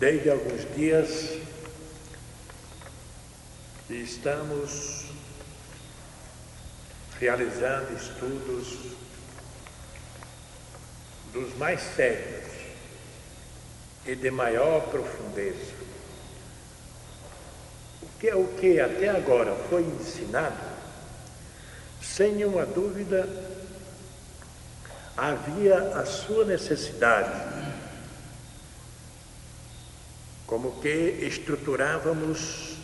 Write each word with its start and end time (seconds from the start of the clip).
Desde 0.00 0.30
alguns 0.30 0.66
dias 0.74 1.28
estamos 3.90 5.04
realizando 7.18 7.94
estudos 7.94 8.78
dos 11.34 11.54
mais 11.58 11.82
sérios 11.82 12.50
e 14.06 14.14
de 14.14 14.30
maior 14.30 14.88
profundeza. 14.88 15.74
O 18.00 18.06
que 18.18 18.30
é 18.30 18.34
o 18.34 18.46
que 18.54 18.80
até 18.80 19.10
agora 19.10 19.54
foi 19.68 19.82
ensinado, 19.82 20.56
sem 22.00 22.36
nenhuma 22.36 22.64
dúvida, 22.64 23.28
havia 25.14 25.76
a 25.94 26.06
sua 26.06 26.46
necessidade 26.46 27.59
como 30.50 30.80
que 30.80 31.20
estruturávamos 31.22 32.74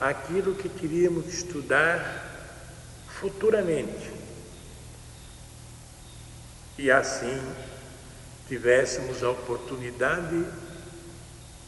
aquilo 0.00 0.54
que 0.54 0.66
teríamos 0.66 1.26
de 1.26 1.30
estudar 1.30 2.24
futuramente. 3.20 4.10
E 6.78 6.90
assim 6.90 7.38
tivéssemos 8.48 9.22
a 9.22 9.28
oportunidade 9.28 10.42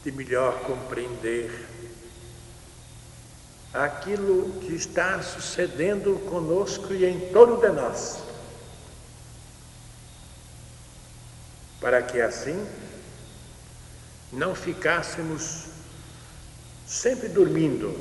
de 0.03 0.11
melhor 0.11 0.61
compreender 0.61 1.63
aquilo 3.71 4.59
que 4.61 4.73
está 4.73 5.21
sucedendo 5.21 6.27
conosco 6.27 6.91
e 6.91 7.05
em 7.05 7.31
torno 7.31 7.61
de 7.61 7.69
nós. 7.69 8.17
Para 11.79 12.01
que 12.01 12.19
assim 12.19 12.67
não 14.33 14.55
ficássemos 14.55 15.65
sempre 16.87 17.29
dormindo, 17.29 17.95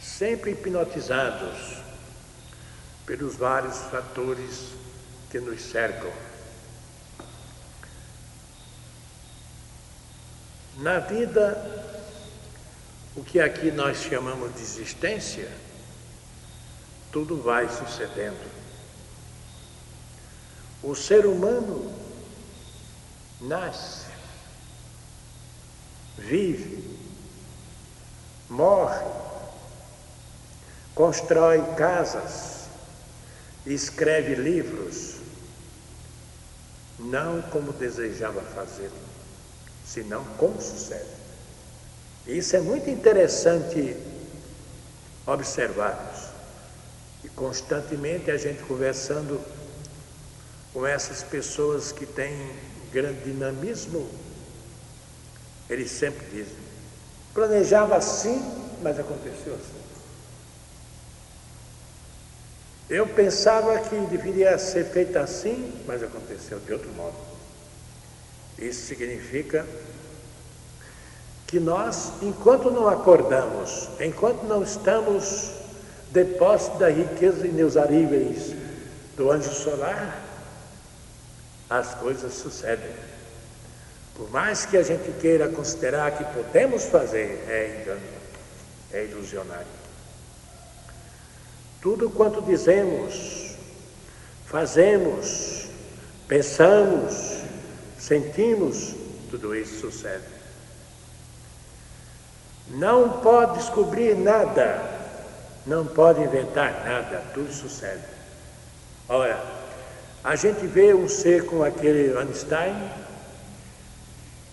sempre 0.00 0.52
hipnotizados 0.52 1.78
pelos 3.06 3.36
vários 3.36 3.78
fatores 3.90 4.72
que 5.30 5.40
nos 5.40 5.62
cercam. 5.62 6.12
Na 10.76 11.00
vida, 11.00 11.56
o 13.16 13.24
que 13.24 13.40
aqui 13.40 13.70
nós 13.70 14.02
chamamos 14.02 14.54
de 14.54 14.60
existência, 14.60 15.50
tudo 17.10 17.40
vai 17.42 17.68
sucedendo. 17.68 18.58
O 20.82 20.94
ser 20.94 21.26
humano 21.26 21.92
nasce, 23.40 24.07
vive, 26.18 26.84
morre, 28.48 29.04
constrói 30.94 31.62
casas, 31.76 32.66
escreve 33.64 34.34
livros, 34.34 35.16
não 36.98 37.40
como 37.42 37.72
desejava 37.72 38.40
fazer, 38.40 38.90
senão 39.86 40.24
como 40.36 40.60
sucede. 40.60 41.18
Isso 42.26 42.56
é 42.56 42.60
muito 42.60 42.90
interessante 42.90 43.96
observarmos. 45.26 46.28
E 47.24 47.28
constantemente 47.28 48.30
a 48.30 48.36
gente 48.36 48.62
conversando 48.64 49.40
com 50.72 50.86
essas 50.86 51.22
pessoas 51.22 51.90
que 51.90 52.06
têm 52.06 52.50
grande 52.92 53.24
dinamismo 53.24 54.08
eles 55.68 55.90
sempre 55.90 56.26
dizem: 56.26 56.56
planejava 57.34 57.96
assim, 57.96 58.42
mas 58.82 58.98
aconteceu 58.98 59.54
assim. 59.54 59.78
Eu 62.88 63.06
pensava 63.06 63.78
que 63.80 63.96
deveria 64.06 64.56
ser 64.58 64.84
feito 64.86 65.18
assim, 65.18 65.72
mas 65.86 66.02
aconteceu 66.02 66.58
de 66.60 66.72
outro 66.72 66.90
modo. 66.94 67.16
Isso 68.58 68.86
significa 68.86 69.66
que 71.46 71.60
nós, 71.60 72.12
enquanto 72.22 72.70
não 72.70 72.88
acordamos, 72.88 73.88
enquanto 74.00 74.42
não 74.44 74.62
estamos 74.62 75.50
de 76.10 76.24
posse 76.24 76.78
da 76.78 76.88
riqueza 76.88 77.46
inexauríveis 77.46 78.54
do 79.16 79.30
anjo 79.30 79.52
solar, 79.52 80.22
as 81.68 81.94
coisas 81.94 82.32
sucedem. 82.32 82.90
Por 84.18 84.28
mais 84.32 84.66
que 84.66 84.76
a 84.76 84.82
gente 84.82 85.12
queira 85.20 85.48
considerar 85.48 86.10
que 86.10 86.24
podemos 86.24 86.86
fazer, 86.86 87.44
é 87.48 87.80
engano, 87.80 88.00
é 88.92 89.04
ilusionário. 89.04 89.78
Tudo 91.80 92.10
quanto 92.10 92.42
dizemos, 92.42 93.54
fazemos, 94.44 95.68
pensamos, 96.26 97.42
sentimos, 97.96 98.92
tudo 99.30 99.54
isso 99.54 99.88
sucede. 99.88 100.24
Não 102.70 103.20
pode 103.20 103.58
descobrir 103.58 104.16
nada, 104.16 104.82
não 105.64 105.86
pode 105.86 106.20
inventar 106.22 106.84
nada, 106.84 107.22
tudo 107.32 107.52
sucede. 107.52 108.02
Ora, 109.08 109.40
a 110.24 110.34
gente 110.34 110.66
vê 110.66 110.92
um 110.92 111.08
ser 111.08 111.46
como 111.46 111.62
aquele 111.62 112.18
Einstein, 112.18 112.74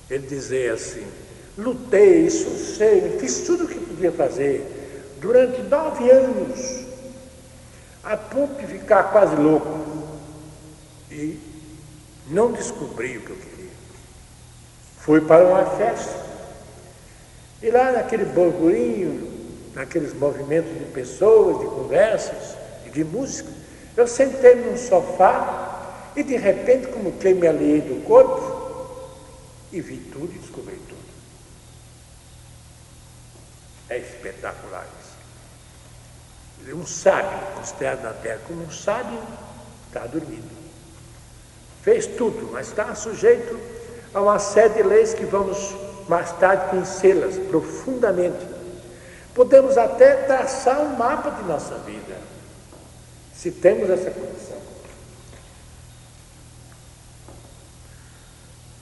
ele 0.10 0.28
dizia 0.28 0.74
assim: 0.74 1.06
lutei, 1.58 2.30
sucei, 2.30 3.18
fiz 3.20 3.42
tudo 3.42 3.66
o 3.66 3.68
que 3.68 3.80
podia 3.80 4.12
fazer 4.12 5.16
durante 5.20 5.62
nove 5.64 6.10
anos, 6.10 6.86
a 8.04 8.16
ponto 8.16 8.60
de 8.60 8.68
ficar 8.68 9.12
quase 9.12 9.36
louco. 9.36 9.80
E 11.12 11.40
não 12.28 12.52
descobri 12.52 13.18
o 13.18 13.22
que 13.22 13.30
eu 13.30 13.36
queria. 13.36 13.72
Fui 15.00 15.22
para 15.22 15.46
uma 15.46 15.66
festa. 15.78 16.26
E 17.62 17.72
lá 17.72 17.92
naquele 17.92 18.26
burburinho, 18.26 19.32
naqueles 19.74 20.14
movimentos 20.14 20.72
de 20.74 20.86
pessoas, 20.86 21.60
de 21.60 21.66
conversas 21.66 22.56
e 22.86 22.90
de 22.90 23.04
música, 23.04 23.50
eu 23.96 24.08
sentei 24.08 24.56
num 24.56 24.78
sofá 24.78 26.12
e 26.16 26.24
de 26.24 26.36
repente, 26.36 26.88
como 26.88 27.12
que 27.14 27.34
me 27.34 27.48
aliei 27.48 27.82
do 27.82 28.04
corpo, 28.06 28.55
e 29.72 29.82
vi 29.82 29.98
tudo 30.12 30.32
e 30.34 30.40
descobri 30.40 30.80
tudo. 30.88 31.16
É 33.90 33.98
espetacular 33.98 34.88
isso. 35.00 35.16
Um 36.76 36.86
sábio, 36.86 37.38
considerado 37.56 38.04
na 38.04 38.14
terra 38.14 38.40
como 38.48 38.64
um 38.64 38.72
sábio, 38.72 39.20
está 39.88 40.08
dormindo. 40.08 40.50
Fez 41.84 42.08
tudo, 42.08 42.50
mas 42.52 42.68
está 42.68 42.96
sujeito 42.96 43.60
a 44.14 44.22
uma 44.22 44.40
série 44.40 44.74
de 44.76 44.84
leis 44.84 45.14
que 45.14 45.26
vamos 45.26 45.76
mais 46.08 46.32
tarde 46.34 46.70
conhecê-las 46.70 47.38
profundamente. 47.50 48.46
Podemos 49.34 49.78
até 49.78 50.16
traçar 50.24 50.80
um 50.80 50.96
mapa 50.96 51.30
de 51.32 51.44
nossa 51.44 51.76
vida, 51.80 52.18
se 53.36 53.52
temos 53.52 53.90
essa 53.90 54.10
condição. 54.10 54.58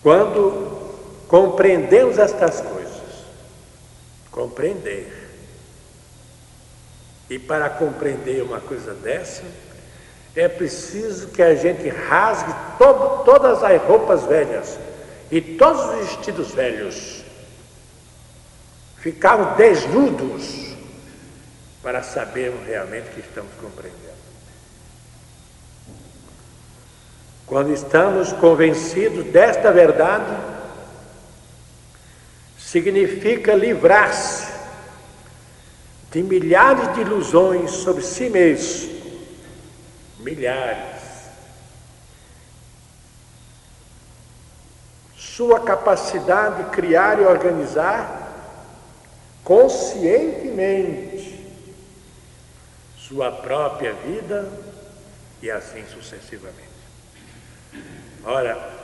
Quando 0.02 0.73
compreendemos 1.34 2.20
estas 2.20 2.62
coisas, 2.62 3.02
compreender. 4.30 5.32
E 7.28 7.40
para 7.40 7.72
compreender 7.72 8.44
uma 8.44 8.62
coisa 8.62 8.94
dessa, 8.94 9.42
é 10.36 10.48
preciso 10.48 11.30
que 11.30 11.42
a 11.42 11.56
gente 11.56 11.90
rasgue 11.90 12.54
todo, 12.78 13.24
todas 13.24 13.64
as 13.64 13.82
roupas 13.82 14.26
velhas 14.26 14.78
e 15.32 15.42
todos 15.42 15.84
os 15.84 16.08
vestidos 16.08 16.52
velhos. 16.52 17.24
Ficaram 18.98 19.56
desnudos 19.56 20.76
para 21.82 22.04
sabermos 22.04 22.64
realmente 22.68 23.10
que 23.10 23.22
estamos 23.22 23.52
compreendendo. 23.60 24.04
Quando 27.48 27.74
estamos 27.74 28.32
convencidos 28.34 29.26
desta 29.32 29.72
verdade, 29.72 30.53
significa 32.74 33.54
livrar-se 33.54 34.52
de 36.12 36.24
milhares 36.24 36.92
de 36.96 37.02
ilusões 37.02 37.70
sobre 37.70 38.02
si 38.02 38.32
mesmo. 38.32 38.92
Milhares. 40.18 41.04
Sua 45.16 45.60
capacidade 45.60 46.64
de 46.64 46.72
criar 46.72 47.22
e 47.22 47.26
organizar 47.26 48.22
conscientemente 49.44 51.46
sua 52.98 53.32
própria 53.32 53.94
vida 53.94 54.52
e 55.44 55.52
assim 55.52 55.86
sucessivamente. 55.94 56.74
Ora, 58.24 58.83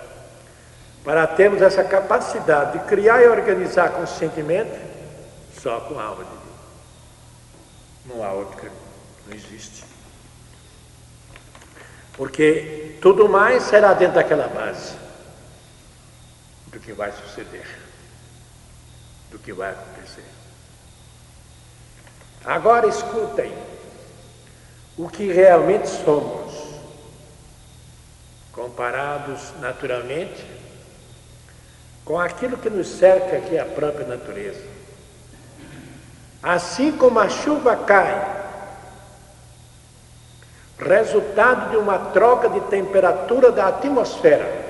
para 1.04 1.26
termos 1.28 1.62
essa 1.62 1.84
capacidade 1.84 2.80
de 2.80 2.86
criar 2.86 3.22
e 3.22 3.28
organizar 3.28 3.92
conscientemente 3.92 4.78
só 5.62 5.80
com 5.82 6.00
a 6.00 6.04
alma 6.04 6.24
divina. 6.24 6.40
Não 8.06 8.24
há 8.24 8.32
outro 8.32 8.58
caminho, 8.58 8.76
não 9.28 9.36
existe. 9.36 9.84
Porque 12.14 12.98
tudo 13.02 13.30
mais 13.30 13.64
será 13.64 13.94
dentro 13.94 14.16
daquela 14.16 14.48
base 14.48 14.94
do 16.68 16.80
que 16.80 16.92
vai 16.92 17.12
suceder, 17.12 17.66
do 19.32 19.40
que 19.40 19.54
vai 19.54 19.72
acontecer. 19.72 20.26
Agora 22.44 22.88
escutem 22.88 23.54
o 24.98 25.08
que 25.10 25.32
realmente 25.32 25.88
somos, 25.88 26.54
comparados 28.52 29.54
naturalmente 29.62 30.59
com 32.06 32.20
aquilo 32.20 32.58
que 32.58 32.70
nos 32.70 32.88
cerca, 32.88 33.40
que 33.42 33.56
é 33.56 33.60
a 33.60 33.66
própria 33.66 34.08
natureza. 34.08 34.62
Assim 36.42 36.92
como 36.92 37.20
a 37.20 37.30
chuva 37.30 37.76
cai, 37.76 38.38
resultado 40.80 41.72
de 41.72 41.78
uma 41.78 42.00
troca 42.12 42.50
de 42.50 42.62
temperatura 42.62 43.52
da 43.52 43.68
atmosfera, 43.68 44.68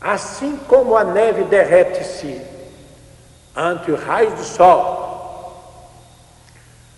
assim 0.00 0.56
como 0.68 0.96
a 0.96 1.02
neve 1.02 1.44
derrete-se 1.44 2.40
ante 3.56 3.90
o 3.90 3.96
raio 3.96 4.30
do 4.36 4.44
sol, 4.44 5.02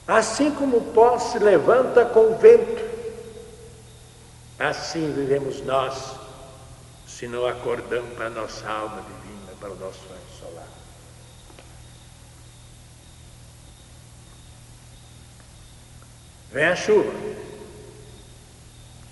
assim 0.09 0.51
como 0.51 0.79
o 0.79 0.93
pó 0.93 1.19
se 1.19 1.39
levanta 1.39 2.05
com 2.05 2.33
o 2.33 2.37
vento, 2.37 2.85
assim 4.59 5.13
vivemos 5.13 5.65
nós 5.65 6.26
se 7.17 7.27
não 7.27 7.47
acordamos 7.47 8.13
para 8.15 8.27
a 8.27 8.31
nossa 8.31 8.69
alma 8.69 9.01
divina, 9.01 9.53
para 9.59 9.71
o 9.71 9.77
nosso 9.77 10.01
anjo 10.05 10.39
solar. 10.39 10.69
Vem 16.53 16.65
a 16.67 16.77
chuva. 16.77 17.11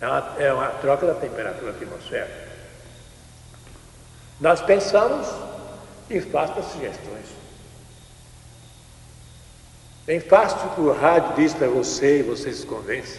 É 0.03 0.07
uma, 0.07 0.37
é 0.39 0.53
uma 0.53 0.69
troca 0.69 1.07
da 1.07 1.15
temperatura 1.15 1.71
atmosférica. 1.71 2.53
Nós 4.39 4.61
pensamos 4.61 5.27
e 6.11 6.21
faço 6.21 6.63
sugestões. 6.73 7.29
Bem 10.05 10.21
fácil 10.21 10.69
que 10.75 10.81
o 10.83 10.93
rádio 10.93 11.37
diz 11.37 11.55
para 11.55 11.69
você 11.69 12.21
e 12.21 12.23
você 12.23 12.53
se 12.53 12.67
convence. 12.67 13.19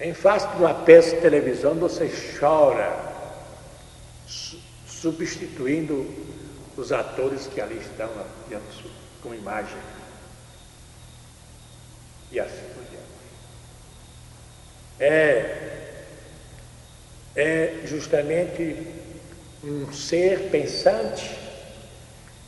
Em 0.00 0.14
face 0.14 0.46
de 0.48 0.62
uma 0.62 0.74
peça 0.74 1.16
de 1.16 1.22
televisão, 1.22 1.74
você 1.74 2.08
chora, 2.38 2.96
substituindo 4.86 6.06
os 6.76 6.92
atores 6.92 7.48
que 7.48 7.60
ali 7.60 7.78
estão 7.78 8.08
com 9.20 9.34
imagem. 9.34 9.76
E 12.30 12.38
assim 12.38 12.62
por 12.74 12.84
diante. 12.84 13.06
É, 15.00 16.04
é 17.34 17.80
justamente 17.84 18.86
um 19.64 19.92
ser 19.92 20.50
pensante 20.50 21.36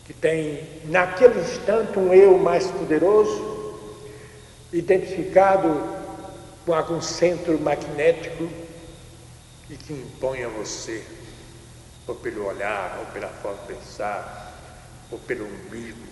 que 0.06 0.12
tem 0.12 0.68
naquele 0.84 1.40
instante 1.40 1.98
um 1.98 2.14
eu 2.14 2.38
mais 2.38 2.68
poderoso, 2.68 3.76
identificado 4.72 5.99
com 6.70 6.74
algum 6.76 7.02
centro 7.02 7.58
magnético 7.58 8.48
e 9.68 9.76
que 9.76 9.92
impõe 9.92 10.44
a 10.44 10.48
você, 10.48 11.04
ou 12.06 12.14
pelo 12.14 12.46
olhar, 12.46 12.96
ou 13.00 13.06
pela 13.06 13.26
forma 13.26 13.60
de 13.62 13.74
pensar, 13.74 14.56
ou 15.10 15.18
pelo 15.18 15.46
umbigo. 15.46 16.06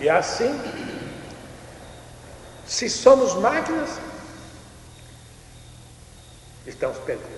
E 0.00 0.08
assim, 0.08 0.60
se 2.66 2.90
somos 2.90 3.34
máquinas, 3.34 3.90
estamos 6.66 6.98
perdidos. 6.98 7.30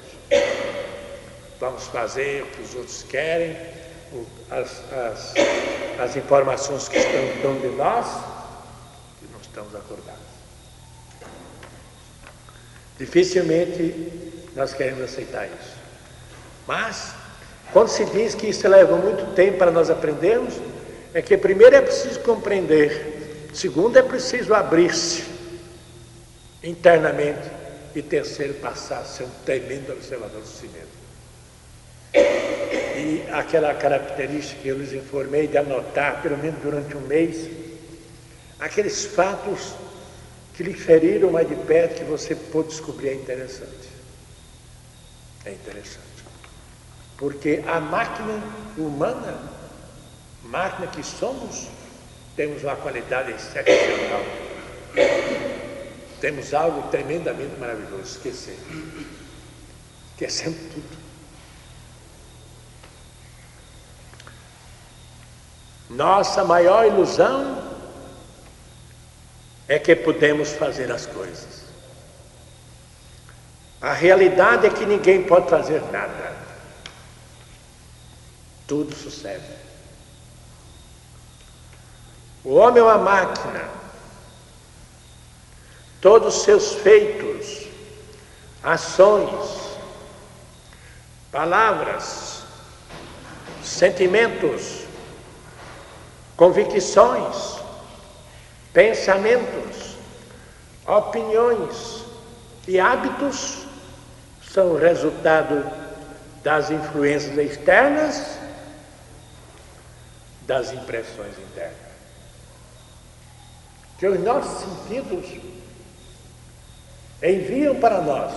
Vamos 1.61 1.85
fazer 1.89 2.45
o 2.45 2.47
que 2.47 2.63
os 2.63 2.75
outros 2.77 3.03
querem, 3.03 3.55
as, 4.51 4.83
as, 4.93 5.35
as 6.01 6.17
informações 6.17 6.89
que 6.89 6.99
estão 6.99 7.21
dando 7.43 7.63
de 7.63 7.77
nós 7.77 8.07
e 9.23 9.33
não 9.33 9.41
estamos 9.41 9.75
acordados. 9.75 10.21
Dificilmente 12.99 14.33
nós 14.55 14.73
queremos 14.73 15.03
aceitar 15.03 15.47
isso. 15.47 15.77
Mas, 16.67 17.15
quando 17.73 17.89
se 17.89 18.05
diz 18.07 18.35
que 18.35 18.49
isso 18.49 18.69
leva 18.69 18.97
muito 18.97 19.35
tempo 19.35 19.59
para 19.59 19.71
nós 19.71 19.91
aprendermos, 19.91 20.55
é 21.15 21.21
que 21.21 21.37
primeiro 21.37 21.75
é 21.75 21.81
preciso 21.81 22.21
compreender, 22.21 23.49
segundo 23.53 23.99
é 23.99 24.03
preciso 24.03 24.55
abrir-se 24.55 25.25
internamente 26.63 27.51
e 27.95 28.03
terceiro 28.03 28.55
passar 28.55 29.01
a 29.01 29.05
ser 29.05 29.25
um 29.25 29.31
tremendo 29.45 29.93
observador 29.93 30.41
de 30.41 30.49
si 30.49 30.67
mesmo. 30.69 31.02
E 33.03 33.29
aquela 33.33 33.75
característica 33.75 34.63
que 34.63 34.69
eu 34.69 34.79
lhes 34.79 34.93
informei 34.93 35.49
de 35.49 35.59
anotar, 35.59 36.23
pelo 36.23 36.39
menos 36.39 36.63
durante 36.63 36.97
um 36.97 37.01
mês, 37.01 37.51
aqueles 38.61 39.05
fatos 39.07 39.75
que 40.55 40.63
lhe 40.63 40.73
feriram 40.73 41.33
mais 41.33 41.49
de 41.49 41.57
perto 41.57 41.99
que 41.99 42.05
você 42.05 42.37
pôde 42.37 42.69
descobrir 42.69 43.09
é 43.09 43.15
interessante. 43.15 43.89
É 45.45 45.51
interessante. 45.51 45.99
Porque 47.19 47.65
a 47.67 47.81
máquina 47.81 48.41
humana, 48.79 49.37
máquina 50.45 50.87
que 50.87 51.03
somos, 51.03 51.67
temos 52.37 52.63
uma 52.63 52.77
qualidade 52.77 53.33
excepcional. 53.33 54.25
Temos 56.21 56.55
algo 56.55 56.89
tremendamente 56.89 57.59
maravilhoso, 57.59 58.05
esquecer. 58.05 58.57
Esquecemos 60.13 60.59
tudo. 60.73 61.02
Nossa 65.93 66.43
maior 66.43 66.87
ilusão 66.87 67.63
é 69.69 69.79
que 69.79 69.95
podemos 69.95 70.53
fazer 70.53 70.91
as 70.91 71.05
coisas. 71.05 71.63
A 73.81 73.93
realidade 73.93 74.67
é 74.67 74.71
que 74.71 74.87
ninguém 74.87 75.25
pode 75.25 75.51
fazer 75.51 75.83
nada. 75.91 76.35
Tudo 78.67 78.95
sucede. 78.95 79.45
O 82.43 82.55
homem 82.55 82.81
é 82.81 82.85
uma 82.85 82.99
máquina. 82.99 83.69
Todos 86.01 86.37
os 86.37 86.43
seus 86.43 86.73
feitos, 86.75 87.67
ações, 88.63 89.77
palavras, 91.31 92.43
sentimentos, 93.63 94.82
convicções, 96.37 97.57
pensamentos, 98.73 99.97
opiniões 100.87 102.05
e 102.67 102.79
hábitos 102.81 103.67
são 104.53 104.77
resultado 104.77 105.71
das 106.43 106.71
influências 106.71 107.37
externas, 107.39 108.39
das 110.43 110.73
impressões 110.73 111.39
internas. 111.39 111.93
Que 113.99 114.07
os 114.09 114.21
nossos 114.21 114.61
sentidos 114.61 115.41
enviam 117.23 117.77
para 117.77 118.01
nós 118.01 118.33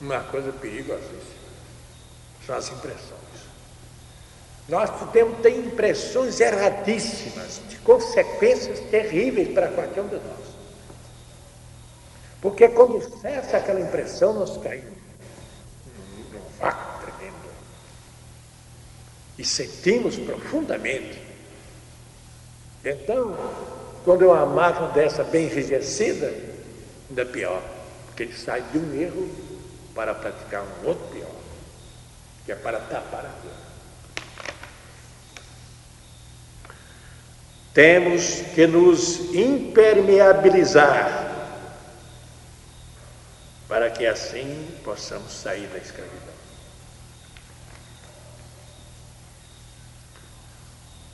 uma 0.00 0.20
coisa 0.20 0.52
perigosíssima. 0.52 1.40
São 2.44 2.56
as 2.56 2.68
impressões. 2.70 3.29
Nós 4.70 4.88
podemos 4.88 5.40
ter 5.40 5.50
impressões 5.50 6.38
erradíssimas, 6.38 7.60
de 7.68 7.76
consequências 7.78 8.78
terríveis 8.88 9.52
para 9.52 9.66
qualquer 9.66 10.00
um 10.00 10.06
de 10.06 10.14
nós. 10.14 10.50
Porque 12.40 12.68
quando 12.68 13.02
cessa 13.20 13.56
aquela 13.56 13.80
impressão, 13.80 14.32
nós 14.32 14.56
caímos 14.58 14.92
num 16.32 16.40
vácuo 16.60 17.04
tremendo. 17.04 17.50
E 19.36 19.44
sentimos 19.44 20.16
profundamente. 20.16 21.20
Então, 22.84 23.36
quando 24.04 24.26
uma 24.26 24.46
máquina 24.46 24.86
dessa 24.90 25.24
bem 25.24 25.46
enrijecida, 25.46 26.32
ainda 27.08 27.26
pior, 27.26 27.60
porque 28.06 28.22
ele 28.22 28.38
sai 28.38 28.62
de 28.70 28.78
um 28.78 28.94
erro 28.94 29.28
para 29.96 30.14
praticar 30.14 30.62
um 30.62 30.86
outro 30.86 31.04
pior, 31.08 31.34
que 32.46 32.52
é 32.52 32.54
para 32.54 32.78
tapar 32.78 33.26
a 33.26 33.34
dor. 33.42 33.69
Temos 37.72 38.40
que 38.54 38.66
nos 38.66 39.32
impermeabilizar 39.34 41.30
para 43.68 43.88
que 43.90 44.04
assim 44.04 44.68
possamos 44.82 45.32
sair 45.32 45.68
da 45.68 45.78
escravidão. 45.78 46.34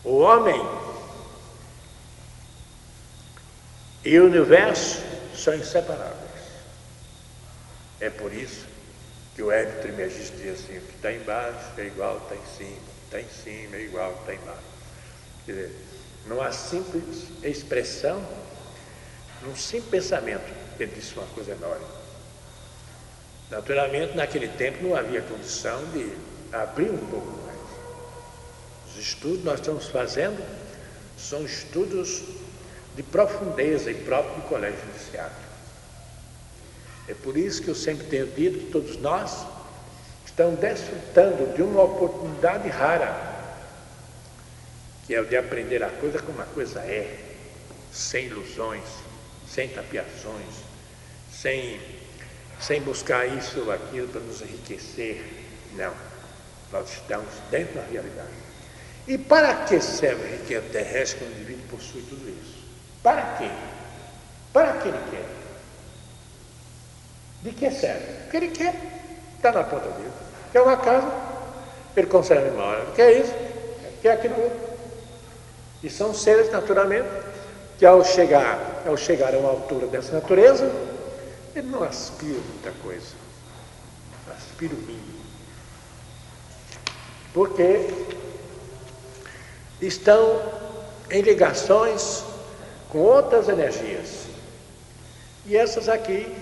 O 0.03 0.19
homem 0.21 0.61
e 4.05 4.19
o 4.19 4.27
universo 4.27 5.03
são 5.35 5.55
inseparáveis. 5.55 6.17
É 8.01 8.09
por 8.09 8.33
isso 8.33 8.67
que 9.35 9.43
o 9.43 9.51
Hélio 9.51 9.83
Trimegis 9.83 10.33
diz 10.39 10.61
assim, 10.61 10.79
o 10.79 10.81
que 10.81 10.95
está 10.95 11.13
embaixo 11.13 11.59
é 11.77 11.85
igual 11.87 12.17
está 12.19 12.37
em 12.37 12.57
cima, 12.57 12.89
está 13.05 13.21
em 13.21 13.29
cima 13.29 13.77
é 13.77 13.83
igual 13.83 14.13
está 14.21 14.35
embaixo. 14.35 14.61
Quer 15.45 15.53
dizer, 15.53 15.86
numa 16.27 16.53
simples 16.53 17.25
expressão, 17.43 18.23
num 19.43 19.55
simples 19.55 20.05
pensamento, 20.05 20.53
ele 20.79 20.93
disse 20.95 21.15
uma 21.15 21.27
coisa 21.29 21.53
enorme. 21.53 21.87
Naturalmente, 23.51 24.17
naquele 24.17 24.49
tempo 24.49 24.83
não 24.83 24.97
havia 24.97 25.23
condição 25.23 25.85
de 25.93 26.13
abrir 26.53 26.91
um 26.91 27.07
pouco 27.07 27.31
mais. 27.45 27.59
Os 28.89 28.99
estudos 28.99 29.39
que 29.39 29.45
nós 29.45 29.61
estamos 29.61 29.87
fazendo 29.87 30.43
são 31.17 31.45
estudos 31.45 32.23
de 32.97 33.03
profundeza 33.03 33.91
e 33.91 33.95
próprio 33.95 34.37
do 34.37 34.49
colégio 34.49 34.81
iniciático. 34.91 35.47
É 37.09 37.15
por 37.15 37.37
isso 37.37 37.63
que 37.63 37.69
eu 37.69 37.75
sempre 37.75 38.07
tenho 38.07 38.27
dito 38.27 38.59
que 38.59 38.73
todos 38.73 38.97
nós 38.97 39.47
estamos 40.25 40.59
desfrutando 40.59 41.55
de 41.55 41.63
uma 41.63 41.83
oportunidade 41.83 42.69
rara, 42.69 43.36
que 45.07 45.15
é 45.15 45.21
o 45.21 45.25
de 45.25 45.37
aprender 45.37 45.83
a 45.85 45.89
coisa 45.89 46.19
como 46.19 46.41
a 46.43 46.47
coisa 46.47 46.81
é, 46.81 47.17
sem 47.93 48.27
ilusões, 48.27 48.85
sem 49.49 49.69
tapiações, 49.69 50.65
sem, 51.33 51.81
sem 52.61 52.81
buscar 52.83 53.27
isso 53.27 53.61
ou 53.61 53.73
aquilo 53.73 54.09
para 54.09 54.21
nos 54.21 54.43
enriquecer. 54.43 55.23
Não. 55.75 55.95
Nós 56.73 56.93
estamos 56.93 57.29
dentro 57.51 57.75
da 57.75 57.83
realidade. 57.83 58.29
E 59.07 59.17
para 59.17 59.55
que 59.65 59.81
serve 59.81 60.25
a 60.25 60.37
riqueza 60.39 60.67
terrestre 60.73 61.21
quando 61.21 61.31
o 61.31 61.35
indivíduo 61.37 61.69
possui 61.71 62.03
tudo 62.03 62.29
isso? 62.29 62.67
Para 63.03 63.37
quê? 63.39 63.49
Para 64.53 64.73
que 64.79 64.89
ele 64.89 64.99
quer? 65.11 65.25
De 67.43 67.53
que 67.53 67.71
serve? 67.71 68.27
O 68.27 68.31
que 68.31 68.37
ele 68.37 68.49
quer 68.49 68.75
está 69.37 69.53
na 69.53 69.63
ponta 69.63 69.89
dele. 69.91 70.11
Quer 70.51 70.63
uma 70.63 70.77
casa, 70.77 71.09
ele 71.97 72.07
consegue 72.09 72.51
uma 72.51 72.65
hora. 72.65 72.87
Quer 72.97 73.21
isso, 73.21 73.33
quer 74.03 74.13
aquilo 74.13 74.43
outro. 74.43 74.66
E 75.83 75.91
são 75.91 76.15
seres, 76.15 76.51
naturalmente, 76.51 77.09
que 77.79 77.85
ao 77.85 78.05
chegar, 78.05 78.83
ao 78.87 78.97
chegar 78.97 79.35
a 79.35 79.39
uma 79.39 79.51
altura 79.51 79.87
dessa 79.87 80.13
natureza, 80.13 80.71
ele 81.55 81.69
não 81.69 81.83
aspira 81.83 82.39
muita 82.39 82.73
coisa. 82.83 83.15
Aspira 84.37 84.75
o 84.75 84.79
mínimo. 84.79 85.25
Porque 87.33 87.89
estão 89.81 90.43
em 91.11 91.21
ligações 91.21 92.25
com 92.89 92.99
outras 92.99 93.49
energias. 93.49 94.27
E 95.45 95.57
essas 95.57 95.89
aqui 95.89 96.35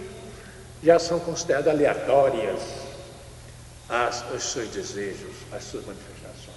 já 0.83 0.99
são 0.99 1.19
consideradas 1.19 1.75
aleatórias 1.75 2.61
as, 3.89 4.25
os 4.31 4.43
seus 4.45 4.69
desejos, 4.69 5.35
as 5.53 5.65
suas 5.65 5.85
manifestações. 5.85 6.55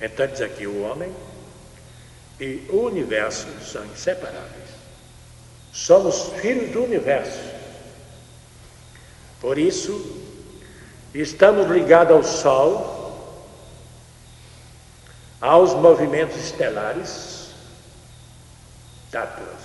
Então 0.00 0.26
diz 0.26 0.40
aqui 0.40 0.66
o 0.66 0.82
homem 0.82 1.14
e 2.42 2.66
o 2.70 2.86
universo 2.86 3.46
são 3.64 3.84
inseparáveis. 3.86 4.70
Somos 5.72 6.32
filhos 6.40 6.72
do 6.72 6.82
universo. 6.82 7.38
Por 9.40 9.56
isso, 9.56 10.20
estamos 11.14 11.70
ligados 11.70 12.16
ao 12.16 12.24
Sol, 12.24 13.46
aos 15.40 15.72
movimentos 15.74 16.36
estelares, 16.36 17.50
tátuas. 19.12 19.62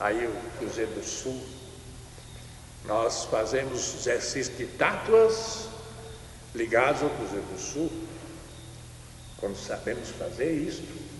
Aí 0.00 0.26
o 0.26 0.58
Cruzeiro 0.58 0.90
do 0.90 1.04
Sul 1.04 1.40
nós 2.84 3.26
fazemos 3.26 3.94
exercício 3.94 4.54
de 4.54 4.66
tátuas 4.66 5.68
ligados 6.52 7.00
ao 7.00 7.10
Cruzeiro 7.10 7.46
do 7.46 7.60
Sul, 7.60 7.92
quando 9.38 9.56
sabemos 9.56 10.08
fazer 10.08 10.52
isso. 10.52 11.11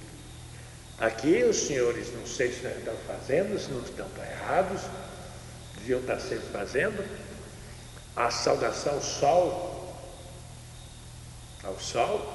Aqui 1.02 1.42
os 1.42 1.56
senhores, 1.56 2.14
não 2.14 2.24
sei 2.24 2.52
se 2.52 2.64
estão 2.64 2.94
fazendo, 3.08 3.58
se 3.58 3.72
não 3.72 3.80
estão 3.80 4.06
errados, 4.24 4.82
deviam 5.74 5.98
estar 5.98 6.20
sempre 6.20 6.46
fazendo, 6.52 7.04
a 8.14 8.30
saudação 8.30 8.94
ao 8.94 9.00
sol, 9.00 9.96
ao 11.64 11.76
sol. 11.80 12.32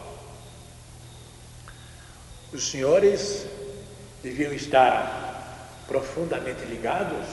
Os 2.52 2.70
senhores 2.70 3.46
deviam 4.22 4.52
estar 4.52 5.86
profundamente 5.88 6.66
ligados 6.66 7.26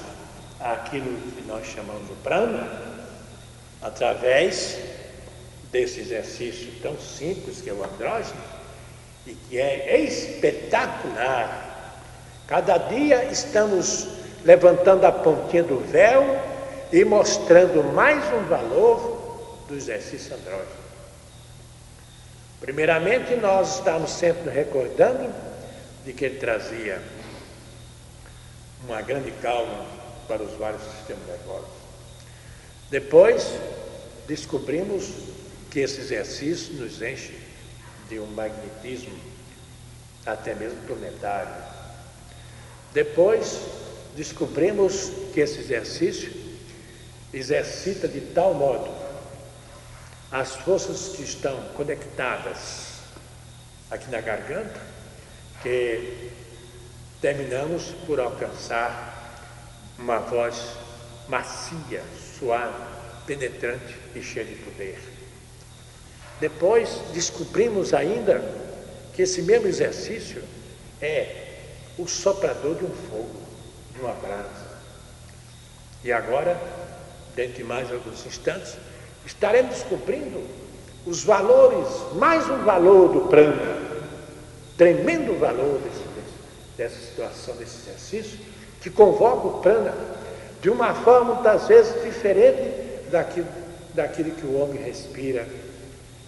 aquilo 0.60 1.20
que 1.32 1.42
nós 1.48 1.66
chamamos 1.66 2.06
de 2.06 2.14
prana, 2.22 2.64
através 3.82 4.78
desse 5.72 5.98
exercício 5.98 6.80
tão 6.80 6.96
simples 6.96 7.60
que 7.60 7.70
é 7.70 7.72
o 7.72 7.82
andrógeno, 7.82 8.53
e 9.26 9.34
que 9.34 9.58
é 9.58 10.00
espetacular. 10.00 11.64
Cada 12.46 12.76
dia 12.76 13.24
estamos 13.24 14.06
levantando 14.44 15.06
a 15.06 15.12
pontinha 15.12 15.62
do 15.62 15.80
véu 15.80 16.38
e 16.92 17.04
mostrando 17.04 17.82
mais 17.94 18.22
um 18.32 18.44
valor 18.44 19.64
do 19.68 19.74
exercício 19.74 20.34
andrógeno. 20.36 20.84
Primeiramente, 22.60 23.34
nós 23.36 23.76
estamos 23.76 24.10
sempre 24.10 24.50
recordando 24.50 25.32
de 26.04 26.12
que 26.12 26.24
ele 26.26 26.38
trazia 26.38 27.00
uma 28.86 29.00
grande 29.02 29.30
calma 29.42 29.86
para 30.28 30.42
os 30.42 30.52
vários 30.54 30.82
sistemas 30.82 31.26
nervosos. 31.26 31.68
Depois, 32.90 33.54
descobrimos 34.26 35.10
que 35.70 35.80
esse 35.80 36.00
exercício 36.00 36.74
nos 36.74 37.00
enche 37.02 37.43
de 38.08 38.18
um 38.18 38.26
magnetismo 38.26 39.18
até 40.26 40.54
mesmo 40.54 40.80
planetário. 40.86 41.54
Depois, 42.92 43.60
descobrimos 44.16 45.10
que 45.32 45.40
esse 45.40 45.58
exercício 45.60 46.32
exercita 47.32 48.06
de 48.06 48.20
tal 48.20 48.54
modo 48.54 48.90
as 50.30 50.54
forças 50.56 51.16
que 51.16 51.22
estão 51.22 51.56
conectadas 51.76 52.94
aqui 53.90 54.10
na 54.10 54.20
garganta 54.20 54.80
que 55.62 56.30
terminamos 57.20 57.94
por 58.06 58.20
alcançar 58.20 59.14
uma 59.98 60.18
voz 60.18 60.76
macia, 61.28 62.02
suave, 62.38 62.74
penetrante 63.26 63.96
e 64.14 64.22
cheia 64.22 64.44
de 64.44 64.56
poder. 64.56 65.13
Depois 66.44 67.00
descobrimos 67.14 67.94
ainda 67.94 68.44
que 69.14 69.22
esse 69.22 69.40
mesmo 69.40 69.66
exercício 69.66 70.42
é 71.00 71.46
o 71.96 72.06
soprador 72.06 72.74
de 72.74 72.84
um 72.84 72.90
fogo, 72.90 73.40
de 73.94 74.00
uma 74.02 74.12
brasa. 74.12 74.66
E 76.04 76.12
agora, 76.12 76.60
dentro 77.34 77.54
de 77.54 77.64
mais 77.64 77.90
alguns 77.90 78.26
instantes, 78.26 78.76
estaremos 79.24 79.76
descobrindo 79.76 80.46
os 81.06 81.24
valores, 81.24 81.88
mais 82.16 82.46
um 82.50 82.62
valor 82.62 83.10
do 83.10 83.20
prana, 83.22 83.78
tremendo 84.76 85.40
valor 85.40 85.80
desse, 85.80 86.04
dessa 86.76 87.06
situação, 87.06 87.56
desse 87.56 87.88
exercício, 87.88 88.38
que 88.82 88.90
convoca 88.90 89.46
o 89.46 89.60
prana 89.62 89.94
de 90.60 90.68
uma 90.68 90.92
forma 90.92 91.36
muitas 91.36 91.66
vezes 91.68 92.04
diferente 92.04 93.08
daquilo, 93.10 93.48
daquilo 93.94 94.32
que 94.32 94.44
o 94.44 94.60
homem 94.60 94.82
respira, 94.82 95.48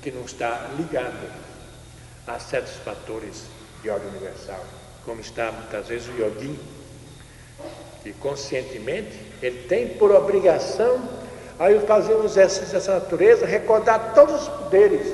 que 0.06 0.12
não 0.12 0.25
está 0.25 0.68
ligado 0.78 1.28
a 2.28 2.38
certos 2.38 2.75
fatores 2.75 3.42
de 3.82 3.90
ordem 3.90 4.06
universal, 4.10 4.64
como 5.04 5.20
está 5.20 5.50
muitas 5.50 5.88
vezes 5.88 6.06
o 6.06 6.12
yogin, 6.12 6.56
que 8.04 8.12
conscientemente 8.12 9.18
ele 9.42 9.66
tem 9.66 9.88
por 9.88 10.12
obrigação, 10.12 11.00
ao 11.58 11.80
fazer 11.88 12.14
um 12.14 12.25
exercício 12.25 12.68
dessa 12.68 12.94
natureza, 12.94 13.46
recordar 13.46 14.12
todos 14.14 14.42
os 14.42 14.48
poderes, 14.48 15.12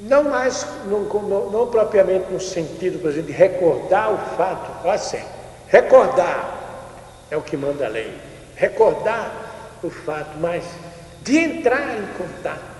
não 0.00 0.24
mais, 0.24 0.66
não, 0.86 1.04
não, 1.04 1.48
não 1.48 1.70
propriamente 1.70 2.32
no 2.32 2.40
sentido, 2.40 2.98
por 2.98 3.12
exemplo, 3.12 3.30
de 3.30 3.38
recordar 3.38 4.12
o 4.12 4.18
fato, 4.36 4.88
assim, 4.88 5.22
Recordar 5.68 6.58
é 7.30 7.36
o 7.36 7.42
que 7.42 7.56
manda 7.56 7.86
a 7.86 7.88
lei. 7.88 8.12
Recordar 8.56 9.30
o 9.84 9.88
fato, 9.90 10.36
mas 10.40 10.64
de 11.22 11.38
entrar 11.38 11.96
em 11.96 12.06
contato 12.18 12.77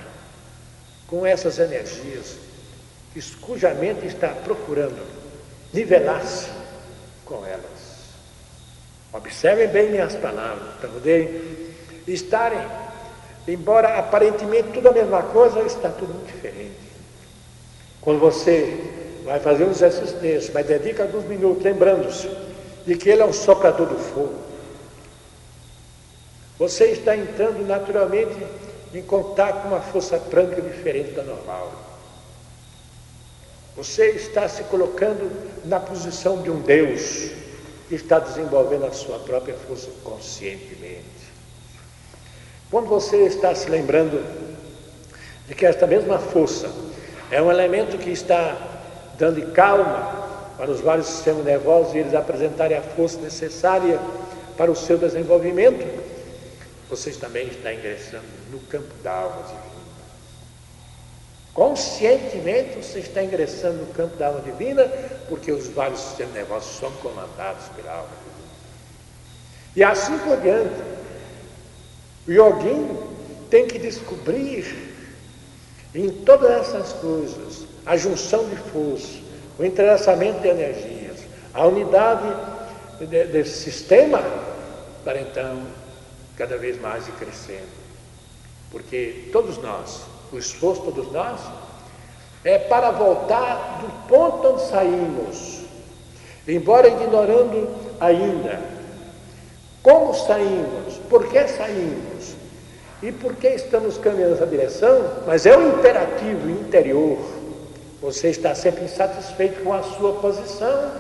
com 1.08 1.26
essas 1.26 1.58
energias 1.58 2.48
cuja 3.40 3.74
mente 3.74 4.06
está 4.06 4.28
procurando 4.28 5.04
nivelar-se 5.72 6.48
com 7.24 7.44
elas. 7.44 7.88
Observem 9.12 9.68
bem 9.68 9.90
minhas 9.90 10.14
palavras, 10.14 10.74
para 10.80 10.88
poderem 10.88 11.40
estarem, 12.06 12.60
embora 13.46 13.98
aparentemente 13.98 14.70
tudo 14.72 14.88
a 14.88 14.92
mesma 14.92 15.22
coisa, 15.22 15.60
está 15.60 15.88
tudo 15.88 16.14
muito 16.14 16.32
diferente. 16.32 16.76
Quando 18.00 18.20
você 18.20 18.78
vai 19.24 19.40
fazer 19.40 19.64
um 19.64 19.70
exercício 19.70 20.16
desse, 20.18 20.52
mas 20.52 20.66
dedica 20.66 21.02
alguns 21.02 21.24
minutos 21.24 21.62
lembrando-se 21.62 22.28
de 22.86 22.96
que 22.96 23.10
ele 23.10 23.22
é 23.22 23.26
um 23.26 23.32
soprador 23.32 23.86
do 23.86 23.98
fogo, 23.98 24.38
você 26.58 26.86
está 26.86 27.16
entrando 27.16 27.66
naturalmente 27.66 28.36
em 28.94 29.02
contato 29.02 29.62
com 29.62 29.68
uma 29.68 29.80
força 29.80 30.18
prânica 30.18 30.62
diferente 30.62 31.12
da 31.12 31.22
normal. 31.22 31.72
Você 33.76 34.10
está 34.10 34.48
se 34.48 34.64
colocando 34.64 35.30
na 35.64 35.78
posição 35.78 36.42
de 36.42 36.50
um 36.50 36.60
Deus 36.60 37.30
que 37.88 37.94
está 37.94 38.18
desenvolvendo 38.18 38.86
a 38.86 38.92
sua 38.92 39.18
própria 39.20 39.54
força 39.54 39.88
conscientemente. 40.02 41.04
Quando 42.70 42.86
você 42.86 43.24
está 43.24 43.54
se 43.54 43.70
lembrando 43.70 44.22
de 45.46 45.54
que 45.54 45.64
esta 45.64 45.86
mesma 45.86 46.18
força 46.18 46.70
é 47.30 47.40
um 47.40 47.50
elemento 47.50 47.96
que 47.98 48.10
está 48.10 48.56
dando 49.18 49.52
calma 49.52 50.52
para 50.56 50.70
os 50.70 50.80
vários 50.80 51.06
sistemas 51.06 51.44
nervosos 51.44 51.94
e 51.94 51.98
eles 51.98 52.14
apresentarem 52.14 52.76
a 52.76 52.82
força 52.82 53.20
necessária 53.20 54.00
para 54.56 54.70
o 54.70 54.76
seu 54.76 54.98
desenvolvimento, 54.98 55.86
vocês 56.90 57.16
também 57.16 57.46
estão 57.46 57.72
ingressando 57.72 58.37
no 58.50 58.58
campo 58.60 58.92
da 59.02 59.12
alma 59.12 59.42
divina. 59.42 59.78
Conscientemente 61.54 62.76
você 62.76 63.00
está 63.00 63.22
ingressando 63.22 63.78
no 63.78 63.92
campo 63.92 64.16
da 64.16 64.28
alma 64.28 64.40
divina, 64.40 64.84
porque 65.28 65.50
os 65.50 65.66
vários 65.68 66.00
sistemas 66.00 66.34
nervosos 66.34 66.78
são 66.78 66.92
comandados 66.92 67.66
pela 67.74 67.92
alma 67.92 68.08
divina. 68.08 68.28
E 69.74 69.82
assim 69.82 70.18
por 70.18 70.40
diante. 70.40 70.98
O 72.26 72.30
yoguin 72.30 72.96
tem 73.50 73.66
que 73.66 73.78
descobrir 73.78 74.88
em 75.94 76.10
todas 76.10 76.50
essas 76.50 76.92
coisas 76.94 77.64
a 77.86 77.96
junção 77.96 78.46
de 78.48 78.56
força, 78.56 79.18
o 79.58 79.64
entrelaçamento 79.64 80.40
de 80.40 80.48
energias, 80.48 81.16
a 81.54 81.66
unidade 81.66 82.28
desse 83.32 83.70
sistema, 83.70 84.22
para 85.04 85.20
então 85.20 85.62
cada 86.36 86.58
vez 86.58 86.78
mais 86.80 87.08
ir 87.08 87.12
crescendo. 87.12 87.77
Porque 88.70 89.28
todos 89.32 89.58
nós, 89.58 90.02
o 90.32 90.38
esforço 90.38 90.82
todos 90.82 91.10
nós, 91.12 91.40
é 92.44 92.58
para 92.58 92.90
voltar 92.90 93.80
do 93.80 94.08
ponto 94.08 94.48
onde 94.48 94.62
saímos, 94.66 95.60
embora 96.46 96.88
ignorando 96.88 97.68
ainda 98.00 98.78
como 99.82 100.12
saímos, 100.14 100.96
por 101.08 101.28
que 101.28 101.48
saímos 101.48 102.34
e 103.02 103.10
por 103.12 103.36
que 103.36 103.48
estamos 103.48 103.96
caminhando 103.96 104.32
nessa 104.32 104.46
direção, 104.46 105.22
mas 105.26 105.46
é 105.46 105.56
um 105.56 105.78
imperativo 105.78 106.50
interior. 106.50 107.18
Você 108.02 108.28
está 108.28 108.54
sempre 108.54 108.84
insatisfeito 108.84 109.62
com 109.62 109.72
a 109.72 109.82
sua 109.82 110.14
posição 110.14 110.92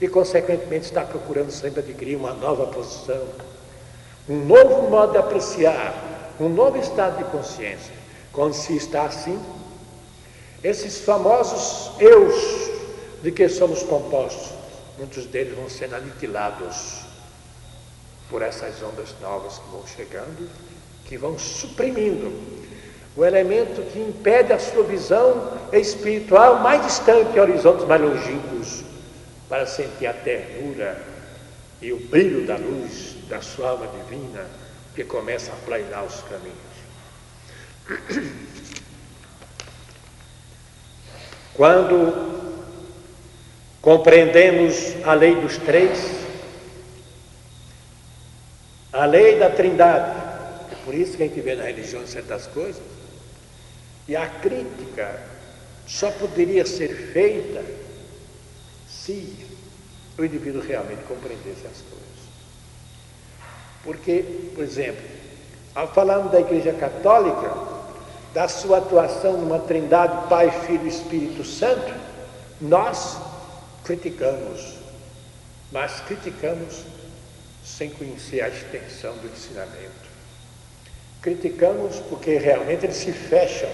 e, 0.00 0.08
consequentemente, 0.08 0.86
está 0.86 1.02
procurando 1.02 1.50
sempre 1.50 1.80
adquirir 1.80 2.16
uma 2.16 2.32
nova 2.32 2.66
posição 2.66 3.22
um 4.28 4.44
novo 4.44 4.88
modo 4.88 5.12
de 5.12 5.18
apreciar, 5.18 5.94
um 6.40 6.48
novo 6.48 6.78
estado 6.78 7.18
de 7.18 7.24
consciência. 7.24 7.92
Quando 8.32 8.54
se 8.54 8.76
está 8.76 9.04
assim, 9.04 9.38
esses 10.62 11.00
famosos 11.00 12.00
eus 12.00 12.70
de 13.22 13.30
que 13.30 13.48
somos 13.48 13.82
compostos, 13.82 14.52
muitos 14.98 15.26
deles 15.26 15.54
vão 15.54 15.68
sendo 15.68 15.96
aniquilados 15.96 17.02
por 18.30 18.42
essas 18.42 18.82
ondas 18.82 19.14
novas 19.20 19.58
que 19.58 19.70
vão 19.70 19.86
chegando, 19.86 20.48
que 21.04 21.18
vão 21.18 21.38
suprimindo 21.38 22.32
o 23.14 23.24
elemento 23.24 23.82
que 23.92 23.98
impede 23.98 24.52
a 24.52 24.58
sua 24.58 24.84
visão 24.84 25.52
espiritual 25.72 26.60
mais 26.60 26.82
distante, 26.86 27.38
horizontes 27.38 27.86
mais 27.86 28.00
longínquos, 28.00 28.82
para 29.48 29.66
sentir 29.66 30.06
a 30.06 30.14
ternura 30.14 30.98
e 31.82 31.92
o 31.92 31.98
brilho 31.98 32.46
da 32.46 32.56
luz 32.56 33.16
da 33.28 33.42
sua 33.42 33.70
alma 33.70 33.86
divina 33.88 34.46
que 34.94 35.04
começa 35.04 35.52
a 35.52 35.56
planear 35.56 36.04
os 36.04 36.22
caminhos. 36.22 36.72
Quando 41.54 42.32
compreendemos 43.80 44.94
a 45.04 45.14
lei 45.14 45.34
dos 45.34 45.58
três, 45.58 45.98
a 48.92 49.04
lei 49.06 49.38
da 49.38 49.50
trindade, 49.50 50.18
é 50.70 50.74
por 50.84 50.94
isso 50.94 51.16
que 51.16 51.22
a 51.22 51.26
gente 51.26 51.40
vê 51.40 51.54
na 51.54 51.64
religião 51.64 52.06
certas 52.06 52.46
coisas, 52.46 52.82
e 54.06 54.16
a 54.16 54.28
crítica 54.28 55.20
só 55.86 56.10
poderia 56.10 56.66
ser 56.66 57.12
feita 57.12 57.64
se 58.88 59.46
o 60.18 60.24
indivíduo 60.24 60.62
realmente 60.62 61.02
compreendesse 61.04 61.66
as 61.66 61.80
coisas. 61.82 62.01
Porque, 63.84 64.24
por 64.54 64.62
exemplo, 64.62 65.02
ao 65.74 65.88
falarmos 65.88 66.30
da 66.30 66.40
Igreja 66.40 66.72
Católica, 66.72 67.52
da 68.32 68.48
sua 68.48 68.78
atuação 68.78 69.38
numa 69.38 69.58
trindade 69.58 70.28
Pai, 70.28 70.50
Filho 70.66 70.84
e 70.84 70.88
Espírito 70.88 71.44
Santo, 71.44 71.92
nós 72.60 73.18
criticamos, 73.84 74.74
mas 75.70 76.00
criticamos 76.00 76.84
sem 77.64 77.90
conhecer 77.90 78.40
a 78.42 78.48
extensão 78.48 79.14
do 79.14 79.28
ensinamento. 79.28 80.12
Criticamos 81.20 81.96
porque 82.08 82.36
realmente 82.36 82.86
eles 82.86 82.96
se 82.96 83.12
fecham. 83.12 83.70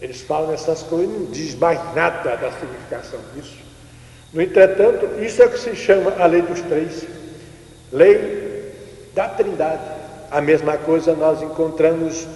Eles 0.00 0.20
falam 0.20 0.52
essas 0.52 0.82
coisas 0.82 1.14
e 1.14 1.18
não 1.18 1.30
diz 1.30 1.54
mais 1.54 1.78
nada 1.94 2.36
da 2.36 2.52
significação 2.52 3.20
disso. 3.34 3.56
No 4.32 4.42
entretanto, 4.42 5.22
isso 5.22 5.42
é 5.42 5.46
o 5.46 5.50
que 5.50 5.58
se 5.58 5.74
chama 5.76 6.12
a 6.18 6.26
lei 6.26 6.42
dos 6.42 6.60
três. 6.62 7.04
Lei 7.92 8.53
da 9.14 9.28
Trindade. 9.28 9.82
A 10.30 10.40
mesma 10.40 10.76
coisa 10.76 11.14
nós 11.14 11.40
encontramos 11.40 12.26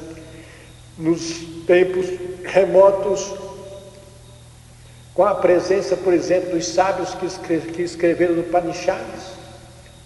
nos 0.97 1.41
tempos 1.67 2.07
remotos, 2.45 3.35
com 5.15 5.25
a 5.25 5.35
presença, 5.35 5.97
por 5.97 6.13
exemplo, 6.13 6.51
dos 6.51 6.69
sábios 6.69 7.15
que, 7.75 7.83
escreveram 7.83 8.35
no 8.35 8.45
Panichaves. 8.45 9.37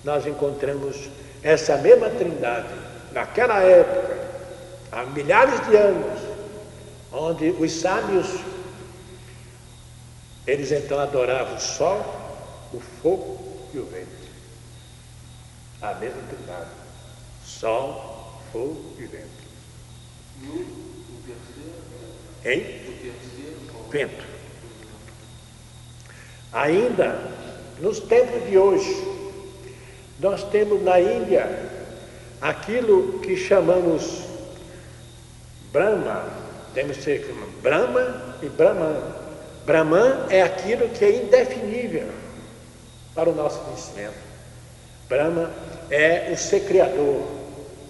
Nós 0.03 0.27
encontramos 0.27 1.11
essa 1.43 1.77
mesma 1.77 2.09
Trindade 2.09 2.69
naquela 3.13 3.61
época, 3.63 4.19
há 4.91 5.05
milhares 5.05 5.67
de 5.67 5.77
anos, 5.77 6.21
onde 7.13 7.51
os 7.51 7.73
sábios 7.73 8.27
eles 10.47 10.73
então 10.73 10.99
adoravam 10.99 11.57
o 11.57 11.61
sol, 11.61 12.05
o 12.73 12.81
fogo 12.81 13.39
e 13.75 13.79
o 13.79 13.85
vento 13.85 14.22
a 15.83 15.95
mesma 15.95 16.23
trindade: 16.29 16.71
sol, 17.45 18.41
fogo 18.53 18.95
e 18.99 19.03
vento. 19.03 19.43
E 20.41 20.47
o, 20.47 21.23
terceiro? 21.27 21.77
Hein? 22.45 22.81
O 22.89 22.93
terceiro? 22.93 23.33
Vento. 23.91 24.25
Ainda 26.53 27.19
nos 27.81 27.99
tempos 28.01 28.49
de 28.49 28.57
hoje, 28.57 28.97
nós 30.21 30.45
temos 30.45 30.83
na 30.83 31.01
Índia 31.01 31.71
aquilo 32.41 33.19
que 33.21 33.37
chamamos 33.37 34.23
Brahma, 35.73 36.29
temos 36.75 36.99
que 36.99 37.03
ser 37.03 37.35
Brahma 37.63 38.37
e 38.43 38.49
Brahman. 38.49 39.03
Brahman 39.65 40.27
é 40.31 40.43
aquilo 40.43 40.89
que 40.89 41.05
é 41.05 41.17
indefinível 41.23 42.09
para 43.15 43.31
o 43.31 43.35
nosso 43.35 43.59
conhecimento. 43.61 44.32
Brahma 45.13 45.53
é 45.91 46.31
o 46.33 46.39
ser 46.39 46.61
criador, 46.61 47.23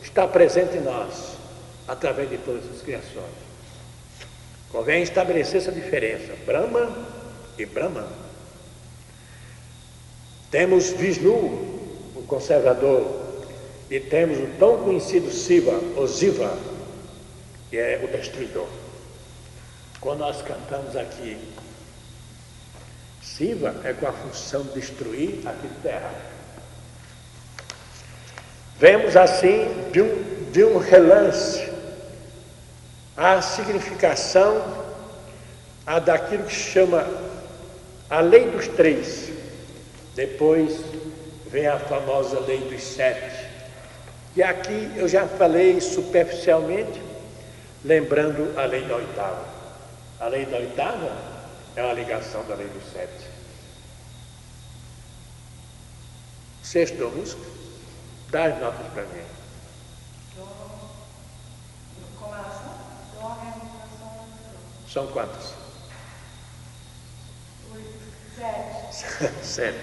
está 0.02 0.26
presente 0.26 0.76
em 0.76 0.80
nós, 0.80 1.36
através 1.86 2.28
de 2.28 2.36
todas 2.38 2.68
as 2.68 2.82
criações. 2.82 3.30
Convém 4.72 5.04
estabelecer 5.04 5.58
essa 5.58 5.70
diferença, 5.70 6.34
Brahma 6.44 6.90
e 7.56 7.64
Brahman. 7.64 8.08
Temos 10.50 10.90
Vishnu, 10.90 11.36
o 12.16 12.24
conservador, 12.26 13.06
e 13.88 14.00
temos 14.00 14.38
o 14.38 14.58
tão 14.58 14.82
conhecido 14.82 15.30
Siva, 15.30 15.78
o 15.96 16.04
Ziva, 16.08 16.58
que 17.70 17.76
é 17.76 18.00
o 18.02 18.08
destruidor. 18.08 18.66
Quando 20.00 20.18
nós 20.18 20.42
cantamos 20.42 20.96
aqui, 20.96 21.38
Siva 23.22 23.76
é 23.84 23.92
com 23.92 24.08
a 24.08 24.12
função 24.12 24.64
de 24.64 24.80
destruir 24.80 25.38
é 25.46 25.88
errado. 25.88 26.31
Vemos 28.82 29.16
assim, 29.16 29.68
de 29.92 30.02
um, 30.02 30.50
de 30.50 30.64
um 30.64 30.76
relance, 30.76 31.70
a 33.16 33.40
significação 33.40 34.60
a 35.86 36.00
daquilo 36.00 36.42
que 36.42 36.52
se 36.52 36.72
chama 36.72 37.06
a 38.10 38.18
lei 38.18 38.50
dos 38.50 38.66
três. 38.66 39.30
Depois 40.16 40.80
vem 41.46 41.68
a 41.68 41.78
famosa 41.78 42.40
lei 42.40 42.58
dos 42.58 42.82
sete. 42.82 43.46
E 44.34 44.42
aqui 44.42 44.90
eu 44.96 45.06
já 45.06 45.28
falei 45.28 45.80
superficialmente, 45.80 47.00
lembrando 47.84 48.52
a 48.58 48.64
lei 48.64 48.82
da 48.82 48.96
oitava. 48.96 49.44
A 50.18 50.26
lei 50.26 50.44
da 50.44 50.56
oitava 50.56 51.16
é 51.76 51.84
uma 51.84 51.94
ligação 51.94 52.44
da 52.48 52.56
lei 52.56 52.66
dos 52.66 52.92
sete. 52.92 53.30
Sexto 56.64 57.08
música, 57.14 57.61
dá 58.32 58.46
as 58.46 58.58
notas 58.58 58.86
para 58.94 59.02
mim. 59.04 59.22
São 64.90 65.06
quantas? 65.08 65.54
Sete. 68.36 69.44
Sete. 69.44 69.78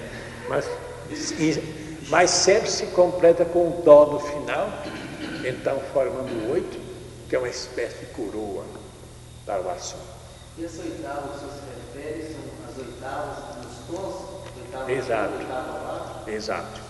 Mas, 0.50 0.66
mas 2.10 2.30
sempre 2.30 2.70
se 2.70 2.88
completa 2.88 3.46
com 3.46 3.68
um 3.68 3.82
dó 3.82 4.08
no 4.08 4.20
final, 4.20 4.68
então 5.48 5.80
formando 5.94 6.52
oito, 6.52 6.80
que 7.30 7.36
é 7.36 7.40
uma 7.40 7.48
espécie 7.48 8.00
de 8.00 8.06
coroa 8.08 8.66
da 9.46 9.56
armação. 9.56 10.00
E 10.58 10.66
as 10.66 10.78
oitavas 10.80 11.40
se 11.40 11.46
refere 11.96 12.34
são 12.34 12.70
as 12.70 12.78
oitavas 12.78 13.56
dos 13.64 13.78
tons? 13.88 14.44
Oitava 14.58 14.92
Exato. 14.92 15.38
oitava 15.38 15.72
lá? 15.72 16.24
Exato. 16.28 16.89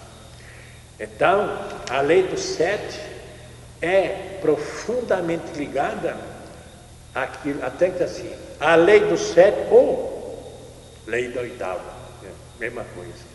Então, 1.00 1.58
a 1.90 2.02
lei 2.02 2.24
do 2.24 2.38
sete 2.38 3.00
é 3.82 4.38
profundamente 4.42 5.54
ligada 5.56 6.18
àquilo, 7.16 7.64
até 7.64 7.90
que 7.90 8.04
assim, 8.04 8.30
a 8.60 8.76
lei 8.76 9.00
do 9.00 9.18
sete 9.18 9.58
ou 9.72 10.10
lei 11.08 11.32
da 11.32 11.42
oitava, 11.42 11.82
é 12.24 12.28
a 12.28 12.60
mesma 12.60 12.86
coisa. 12.94 13.30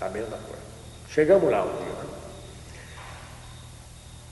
A 0.00 0.08
mesma 0.08 0.36
coisa. 0.36 0.62
Chegamos 1.08 1.50
lá 1.50 1.62
um 1.62 1.76
dia. 1.76 1.86
né? 1.86 2.06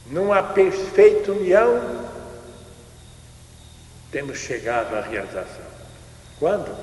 Numa 0.06 0.42
perfeita 0.42 1.32
união, 1.32 2.04
temos 4.10 4.38
chegado 4.38 4.94
à 4.94 5.00
realização. 5.00 5.64
Quando? 6.38 6.76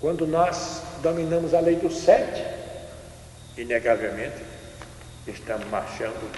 Quando 0.00 0.26
nós 0.26 0.82
dominamos 1.02 1.54
a 1.54 1.60
lei 1.60 1.76
do 1.76 1.90
sete, 1.92 2.53
inegavelmente, 3.56 4.42
estamos 5.26 5.66
marchando 5.68 6.30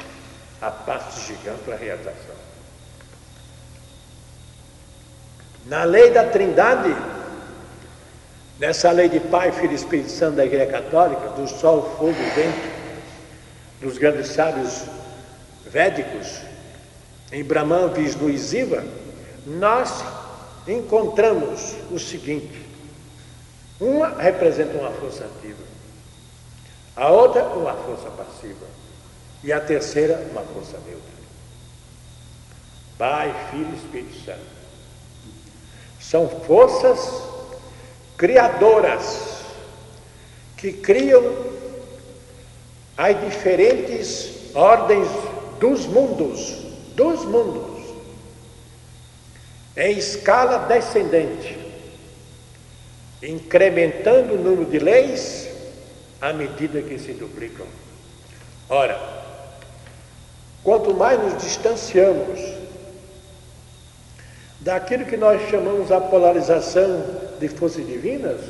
a 0.60 0.70
passos 0.70 1.26
gigantes 1.26 1.62
para 1.64 1.74
a 1.74 1.78
realização. 1.78 2.36
Na 5.66 5.84
lei 5.84 6.10
da 6.10 6.24
Trindade, 6.24 6.94
nessa 8.58 8.90
lei 8.90 9.08
de 9.08 9.20
Pai, 9.20 9.50
Filho 9.52 9.72
e 9.72 9.74
Espírito 9.74 10.10
Santo 10.10 10.36
da 10.36 10.44
Igreja 10.44 10.70
Católica, 10.70 11.28
do 11.30 11.48
Sol, 11.48 11.96
Fogo 11.98 12.12
e 12.12 12.30
Vento, 12.40 12.76
dos 13.80 13.98
grandes 13.98 14.28
sábios 14.28 14.84
védicos, 15.66 16.40
em 17.32 17.42
Brahman, 17.42 17.88
Vishnu 17.88 18.30
e 18.30 18.38
Siva, 18.38 18.84
nós 19.46 20.04
encontramos 20.66 21.74
o 21.90 21.98
seguinte: 21.98 22.64
uma 23.80 24.08
representa 24.20 24.78
uma 24.78 24.90
força 24.92 25.24
ativa, 25.24 25.62
a 26.96 27.10
outra 27.10 27.44
uma 27.44 27.74
força 27.74 28.08
passiva 28.10 28.66
e 29.44 29.52
a 29.52 29.60
terceira 29.60 30.26
uma 30.32 30.40
força 30.42 30.78
neutra. 30.86 31.16
Pai, 32.96 33.34
Filho 33.50 33.70
e 33.70 33.76
Espírito 33.76 34.24
Santo. 34.24 34.56
São 36.00 36.28
forças 36.28 37.22
criadoras 38.16 39.42
que 40.56 40.72
criam 40.72 41.22
as 42.96 43.20
diferentes 43.20 44.54
ordens 44.54 45.06
dos 45.60 45.84
mundos, 45.86 46.62
dos 46.94 47.24
mundos, 47.26 47.84
em 49.76 49.98
escala 49.98 50.60
descendente, 50.60 51.58
incrementando 53.22 54.34
o 54.34 54.38
número 54.38 54.64
de 54.70 54.78
leis 54.78 55.45
à 56.20 56.32
medida 56.32 56.82
que 56.82 56.98
se 56.98 57.12
duplicam. 57.12 57.66
Ora, 58.68 58.98
quanto 60.62 60.94
mais 60.94 61.22
nos 61.22 61.42
distanciamos 61.42 62.40
daquilo 64.60 65.04
que 65.04 65.16
nós 65.16 65.48
chamamos 65.48 65.92
a 65.92 66.00
polarização 66.00 67.04
de 67.38 67.48
forças 67.48 67.86
divinas, 67.86 68.40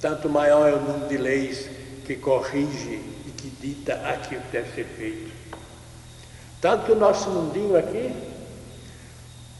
tanto 0.00 0.28
maior 0.28 0.68
é 0.68 0.74
o 0.74 0.80
número 0.80 1.08
de 1.08 1.16
leis 1.16 1.68
que 2.04 2.16
corrige 2.16 3.00
e 3.26 3.30
que 3.36 3.50
dita 3.50 3.94
aquilo 4.08 4.42
que 4.42 4.52
deve 4.52 4.74
ser 4.74 4.84
feito. 4.84 5.32
Tanto 6.60 6.86
que 6.86 6.92
o 6.92 6.96
nosso 6.96 7.28
mundinho 7.30 7.76
aqui, 7.76 8.14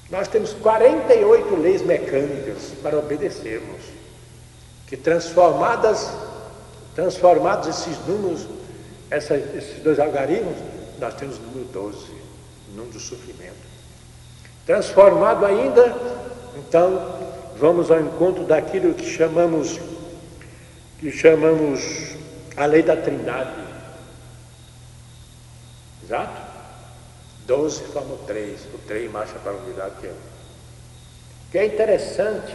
nós 0.09 0.29
temos 0.29 0.53
48 0.53 1.57
leis 1.57 1.83
mecânicas 1.83 2.73
para 2.83 2.99
obedecermos, 2.99 3.81
que 4.87 4.97
transformadas, 4.97 6.13
transformados 6.95 7.69
esses 7.69 7.99
números, 8.07 8.47
essa, 9.11 9.37
esses 9.37 9.83
dois 9.83 9.99
algarismos, 9.99 10.57
nós 10.99 11.15
temos 11.15 11.39
o 11.39 11.41
número 11.41 11.65
12, 11.73 11.97
o 11.97 12.77
número 12.77 12.93
do 12.93 13.01
sofrimento. 13.01 13.73
Transformado 14.67 15.45
ainda, 15.45 15.95
então 16.57 17.19
vamos 17.59 17.91
ao 17.91 18.01
encontro 18.01 18.45
daquilo 18.45 18.95
que 18.95 19.09
chamamos 19.09 19.79
que 21.03 21.11
chamamos 21.11 22.15
a 22.57 22.65
lei 22.65 22.85
da 22.85 22.97
Trindade. 22.97 23.61
Exato? 26.05 26.41
Doze 27.45 27.83
forma 27.87 28.15
o 28.15 28.19
três, 28.19 28.61
o 28.73 28.79
três 28.87 29.11
marcha 29.11 29.35
para 29.43 29.51
a 29.51 29.57
unidade 29.57 29.97
que 30.01 30.07
é. 30.07 30.15
Que 31.51 31.59
é 31.59 31.67
interessante 31.67 32.55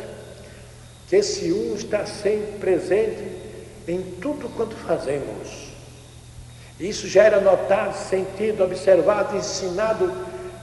que 1.10 1.18
esse 1.18 1.52
um 1.52 1.76
está 1.76 2.06
sempre 2.06 2.58
presente 2.58 3.47
em 3.88 4.02
tudo 4.22 4.50
quanto 4.50 4.76
fazemos. 4.76 5.68
Isso 6.80 7.08
já 7.08 7.24
era 7.24 7.42
notado, 7.42 7.96
sentido, 7.96 8.64
observado, 8.64 9.36
ensinado, 9.36 10.14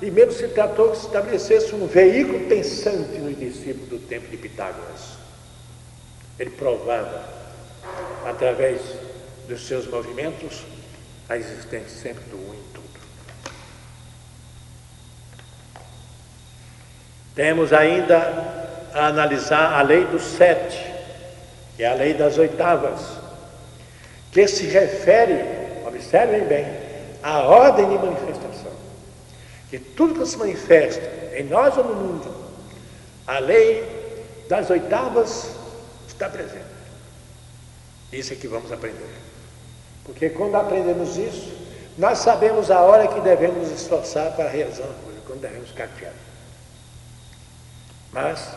e 0.02 0.10
mesmo 0.10 0.32
se 0.32 0.48
tratou 0.48 0.90
que 0.90 0.98
se 0.98 1.06
estabelecesse 1.06 1.74
um 1.74 1.86
veículo 1.86 2.46
pensante 2.46 3.18
nos 3.18 3.38
discípulos 3.38 3.88
do 3.88 3.98
tempo 3.98 4.28
de 4.28 4.36
Pitágoras. 4.36 5.14
Ele 6.38 6.50
provava, 6.50 7.24
através 8.26 8.80
dos 9.48 9.66
seus 9.66 9.86
movimentos, 9.86 10.62
a 11.28 11.36
existência 11.36 11.88
sempre 11.88 12.24
do 12.24 12.36
um 12.36 12.54
em 12.54 12.62
tudo. 12.72 12.84
Temos 17.34 17.72
ainda 17.72 18.18
a 18.92 19.06
analisar 19.06 19.72
a 19.72 19.82
lei 19.82 20.04
dos 20.04 20.22
sete, 20.22 20.93
é 21.78 21.86
a 21.86 21.94
lei 21.94 22.14
das 22.14 22.38
oitavas, 22.38 23.00
que 24.30 24.46
se 24.46 24.66
refere, 24.66 25.44
observem 25.86 26.44
bem, 26.44 26.66
à 27.22 27.40
ordem 27.40 27.88
de 27.88 27.96
manifestação. 27.96 28.72
Que 29.70 29.78
tudo 29.78 30.20
que 30.20 30.26
se 30.26 30.36
manifesta 30.36 31.36
em 31.36 31.44
nós 31.44 31.76
ou 31.76 31.84
no 31.84 31.94
mundo, 31.94 32.34
a 33.26 33.38
lei 33.38 33.84
das 34.48 34.70
oitavas 34.70 35.50
está 36.06 36.28
presente. 36.28 36.64
Isso 38.12 38.32
é 38.32 38.36
que 38.36 38.46
vamos 38.46 38.70
aprender. 38.70 39.08
Porque 40.04 40.30
quando 40.30 40.54
aprendemos 40.56 41.16
isso, 41.16 41.52
nós 41.96 42.18
sabemos 42.18 42.70
a 42.70 42.80
hora 42.80 43.08
que 43.08 43.20
devemos 43.20 43.70
esforçar 43.70 44.32
para 44.32 44.48
realizar 44.48 44.84
uma 44.84 44.94
coisa, 45.04 45.20
quando 45.26 45.40
devemos 45.40 45.70
ficar 45.70 45.88
quietos. 45.98 46.18
Mas 48.12 48.48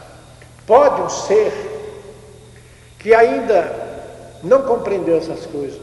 pode 0.66 1.02
um 1.02 1.10
ser 1.10 1.77
que 3.00 3.14
ainda 3.14 3.74
não 4.44 4.64
compreendeu 4.64 5.18
essas 5.18 5.46
coisas, 5.46 5.82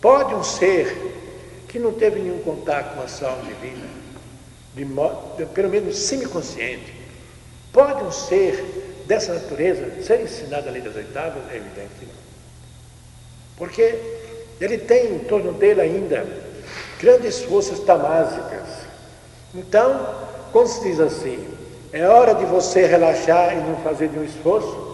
pode 0.00 0.34
um 0.34 0.42
ser 0.42 1.14
que 1.68 1.78
não 1.78 1.92
teve 1.92 2.20
nenhum 2.20 2.38
contato 2.38 2.94
com 2.94 3.00
a 3.00 3.04
ação 3.04 3.36
divina, 3.42 3.86
de 4.74 4.84
modo, 4.84 5.46
pelo 5.48 5.68
menos 5.68 5.96
semiconsciente, 5.98 6.94
pode 7.72 8.02
um 8.04 8.10
ser 8.12 9.02
dessa 9.06 9.34
natureza 9.34 10.02
ser 10.02 10.20
ensinado 10.20 10.68
a 10.68 10.72
lei 10.72 10.82
das 10.82 10.96
oitavas? 10.96 11.42
É 11.50 11.56
evidente 11.56 11.90
que 11.98 12.06
não. 12.06 12.12
Porque 13.56 13.98
ele 14.60 14.78
tem 14.78 15.14
em 15.14 15.18
torno 15.20 15.52
dele 15.52 15.80
ainda 15.80 16.26
grandes 16.98 17.40
forças 17.42 17.80
tamásicas. 17.80 18.86
Então, 19.54 20.14
quando 20.52 20.68
se 20.68 20.82
diz 20.82 21.00
assim, 21.00 21.46
é 21.92 22.06
hora 22.06 22.34
de 22.34 22.44
você 22.44 22.86
relaxar 22.86 23.52
e 23.52 23.60
não 23.60 23.76
fazer 23.76 24.10
nenhum 24.10 24.24
esforço, 24.24 24.85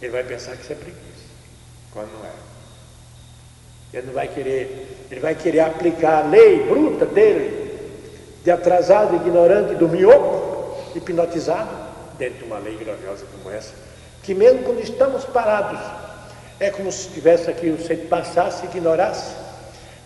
ele 0.00 0.12
vai 0.12 0.22
pensar 0.24 0.56
que 0.56 0.62
isso 0.62 0.72
é 0.72 0.76
preguiça, 0.76 1.26
quando 1.92 2.10
não 2.12 2.24
é. 2.24 2.32
Ele 3.92 4.06
não 4.06 4.14
vai 4.14 4.28
querer, 4.28 5.06
ele 5.10 5.20
vai 5.20 5.34
querer 5.34 5.60
aplicar 5.60 6.24
a 6.24 6.28
lei 6.28 6.64
bruta 6.64 7.06
dele, 7.06 7.68
de 8.44 8.50
atrasado, 8.50 9.16
ignorante, 9.16 9.74
do 9.74 9.88
mioco, 9.88 10.76
hipnotizado, 10.94 11.70
dentro 12.18 12.38
de 12.38 12.44
uma 12.44 12.58
lei 12.58 12.76
gloriosa 12.76 13.24
como 13.32 13.54
essa, 13.54 13.72
que 14.22 14.34
mesmo 14.34 14.62
quando 14.62 14.80
estamos 14.80 15.24
parados, 15.24 15.80
é 16.60 16.70
como 16.70 16.90
se 16.90 17.08
estivesse 17.08 17.50
aqui, 17.50 17.70
você 17.70 17.96
passasse 17.96 18.64
e 18.64 18.68
ignorasse 18.68 19.34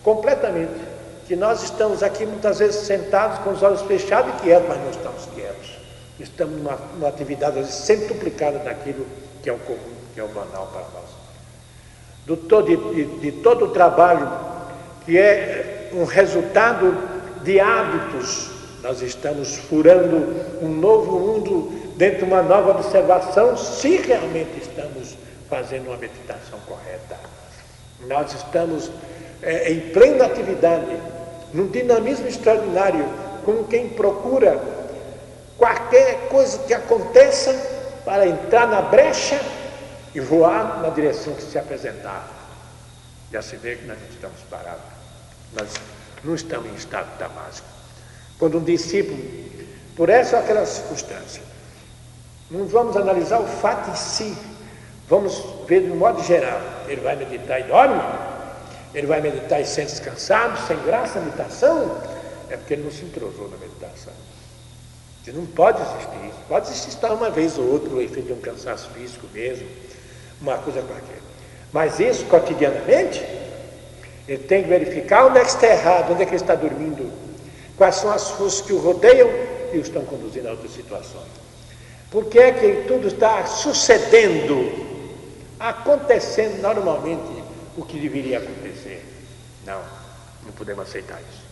completamente 0.03 0.93
que 1.27 1.35
nós 1.35 1.63
estamos 1.63 2.03
aqui 2.03 2.25
muitas 2.25 2.59
vezes 2.59 2.85
sentados 2.85 3.39
com 3.39 3.51
os 3.51 3.63
olhos 3.63 3.81
fechados 3.81 4.33
e 4.35 4.41
quietos, 4.41 4.67
mas 4.67 4.77
não 4.79 4.91
estamos 4.91 5.25
quietos. 5.33 5.71
Estamos 6.19 6.57
numa, 6.57 6.75
numa 6.93 7.07
atividade 7.07 7.55
vezes, 7.55 7.73
centuplicada 7.73 8.59
daquilo 8.59 9.05
que 9.43 9.49
é 9.49 9.53
o 9.53 9.59
comum, 9.59 9.77
que 10.13 10.19
é 10.21 10.23
o 10.23 10.29
banal 10.29 10.67
para 10.71 10.81
nós. 10.81 11.09
Do 12.25 12.37
todo, 12.37 12.65
de, 12.65 13.05
de 13.19 13.31
todo 13.43 13.65
o 13.65 13.69
trabalho 13.69 14.31
que 15.05 15.17
é 15.19 15.89
um 15.93 16.05
resultado 16.05 16.97
de 17.43 17.59
hábitos, 17.59 18.49
nós 18.81 19.01
estamos 19.01 19.57
furando 19.57 20.33
um 20.61 20.69
novo 20.69 21.19
mundo 21.19 21.93
dentro 21.97 22.19
de 22.19 22.23
uma 22.23 22.41
nova 22.41 22.71
observação, 22.71 23.57
se 23.57 23.97
realmente 23.97 24.61
estamos 24.61 25.17
fazendo 25.49 25.87
uma 25.87 25.97
meditação 25.97 26.57
correta. 26.65 27.17
Nós 28.07 28.33
estamos 28.33 28.89
é, 29.41 29.71
em 29.71 29.81
plena 29.91 30.25
atividade, 30.25 30.97
num 31.53 31.67
dinamismo 31.67 32.27
extraordinário, 32.27 33.05
como 33.43 33.65
quem 33.65 33.89
procura 33.89 34.59
qualquer 35.57 36.29
coisa 36.29 36.59
que 36.59 36.73
aconteça 36.73 37.72
para 38.05 38.27
entrar 38.27 38.67
na 38.67 38.81
brecha 38.81 39.39
e 40.13 40.19
voar 40.19 40.81
na 40.81 40.89
direção 40.89 41.33
que 41.33 41.41
se 41.41 41.57
apresentar. 41.57 42.27
Já 43.31 43.41
se 43.41 43.55
vê 43.55 43.75
que 43.75 43.85
nós 43.85 43.97
estamos 44.11 44.39
parados. 44.49 44.83
Nós 45.53 45.69
não 46.23 46.35
estamos 46.35 46.71
em 46.71 46.75
estado 46.75 47.17
damásico. 47.17 47.67
Quando 48.37 48.59
um 48.59 48.63
discípulo, 48.63 49.21
por 49.95 50.09
essa 50.09 50.37
ou 50.37 50.43
aquela 50.43 50.65
circunstância, 50.65 51.41
não 52.49 52.65
vamos 52.67 52.95
analisar 52.95 53.39
o 53.39 53.47
fato 53.47 53.89
em 53.89 53.95
si, 53.95 54.37
vamos 55.09 55.43
ver 55.67 55.83
de 55.83 55.91
um 55.91 55.95
modo 55.95 56.23
geral. 56.23 56.61
Ele 56.87 57.01
vai 57.01 57.15
meditar 57.15 57.59
e 57.59 57.63
dorme, 57.63 58.01
ele 58.93 59.07
vai 59.07 59.21
meditar 59.21 59.59
e 59.61 59.65
sente 59.65 59.91
descansado, 59.91 60.59
sem 60.67 60.77
graça 60.83 61.19
meditação, 61.19 61.97
é 62.49 62.57
porque 62.57 62.73
ele 62.73 62.83
não 62.83 62.91
se 62.91 63.03
entrosou 63.05 63.49
na 63.49 63.57
meditação. 63.57 64.13
Você 65.23 65.31
não 65.31 65.45
pode 65.45 65.81
existir 65.81 66.29
isso. 66.29 66.39
Pode 66.47 66.69
existir 66.69 67.05
uma 67.05 67.29
vez 67.29 67.57
ou 67.57 67.71
outra 67.71 67.93
o 67.93 68.01
efeito 68.01 68.27
de 68.27 68.33
um 68.33 68.41
cansaço 68.41 68.89
físico 68.89 69.25
mesmo, 69.33 69.67
uma 70.41 70.57
coisa 70.57 70.81
qualquer. 70.81 71.19
Mas 71.71 71.99
isso 71.99 72.25
cotidianamente, 72.25 73.23
ele 74.27 74.43
tem 74.43 74.63
que 74.63 74.69
verificar 74.69 75.25
onde 75.25 75.39
é 75.39 75.41
que 75.41 75.49
está 75.49 75.67
errado, 75.67 76.11
onde 76.11 76.23
é 76.23 76.25
que 76.25 76.31
ele 76.31 76.41
está 76.41 76.55
dormindo, 76.55 77.11
quais 77.77 77.95
são 77.95 78.11
as 78.11 78.29
forças 78.31 78.61
que 78.61 78.73
o 78.73 78.79
rodeiam 78.79 79.29
e 79.71 79.77
o 79.77 79.81
estão 79.81 80.03
conduzindo 80.03 80.47
a 80.47 80.51
outras 80.51 80.71
situações. 80.71 81.31
Por 82.11 82.25
que 82.25 82.37
é 82.37 82.51
que 82.51 82.87
tudo 82.87 83.07
está 83.07 83.45
sucedendo, 83.45 84.71
acontecendo 85.59 86.61
normalmente 86.61 87.43
o 87.77 87.83
que 87.83 87.99
deveria 87.99 88.37
acontecer. 88.39 89.03
Não, 89.65 89.81
não 90.45 90.51
podemos 90.51 90.87
aceitar 90.87 91.19
isso. 91.21 91.42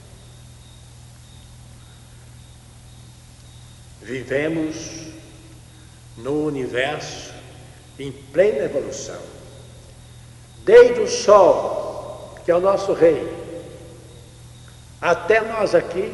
Vivemos 4.01 4.75
no 6.17 6.45
universo 6.45 7.33
em 7.99 8.11
plena 8.11 8.65
evolução. 8.65 9.19
Desde 10.63 11.01
o 11.01 11.07
Sol, 11.07 12.35
que 12.43 12.51
é 12.51 12.55
o 12.55 12.59
nosso 12.59 12.93
rei, 12.93 13.31
até 14.99 15.41
nós 15.41 15.73
aqui, 15.73 16.13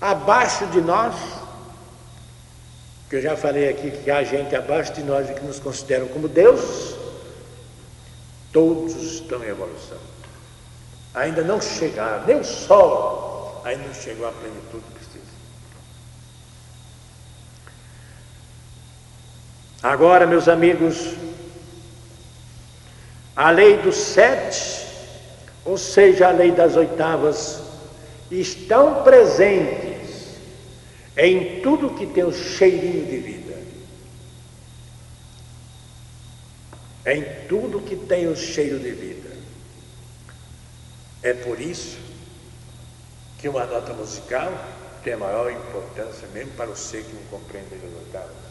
abaixo 0.00 0.66
de 0.66 0.80
nós, 0.80 1.14
que 3.08 3.16
eu 3.16 3.22
já 3.22 3.36
falei 3.36 3.68
aqui 3.68 3.90
que 3.90 4.10
há 4.10 4.22
gente 4.22 4.54
abaixo 4.54 4.92
de 4.92 5.02
nós 5.02 5.28
que 5.30 5.44
nos 5.44 5.58
consideram 5.58 6.08
como 6.08 6.28
Deus, 6.28 6.98
Todos 8.52 8.94
estão 8.94 9.44
em 9.44 9.48
evolução. 9.48 9.98
Ainda 11.14 11.42
não 11.42 11.60
chegaram, 11.60 12.26
nem 12.26 12.40
o 12.40 12.44
sol 12.44 13.60
ainda 13.64 13.84
não 13.84 13.94
chegou 13.94 14.26
à 14.26 14.32
plenitude 14.32 14.84
que 14.84 14.92
precisa. 14.94 15.24
Agora, 19.82 20.26
meus 20.26 20.48
amigos, 20.48 21.14
a 23.36 23.50
lei 23.50 23.76
dos 23.78 23.96
sete, 23.96 24.86
ou 25.64 25.78
seja, 25.78 26.28
a 26.28 26.32
lei 26.32 26.50
das 26.50 26.76
oitavas, 26.76 27.62
estão 28.30 29.02
presentes 29.02 30.36
em 31.16 31.60
tudo 31.60 31.90
que 31.90 32.06
tem 32.06 32.24
o 32.24 32.32
cheirinho 32.32 33.06
de 33.06 33.16
vida. 33.18 33.38
em 37.08 37.24
tudo 37.48 37.80
que 37.80 37.96
tem 37.96 38.26
o 38.26 38.36
cheiro 38.36 38.78
de 38.78 38.90
vida. 38.90 39.30
É 41.22 41.32
por 41.32 41.58
isso 41.58 41.98
que 43.38 43.48
uma 43.48 43.64
nota 43.64 43.92
musical 43.94 44.52
tem 45.02 45.14
a 45.14 45.18
maior 45.18 45.50
importância 45.50 46.28
mesmo 46.28 46.52
para 46.52 46.74
ser 46.74 47.02
que 47.04 47.14
não 47.14 47.22
compreende 47.30 47.74
as 47.74 48.04
oitavas. 48.04 48.47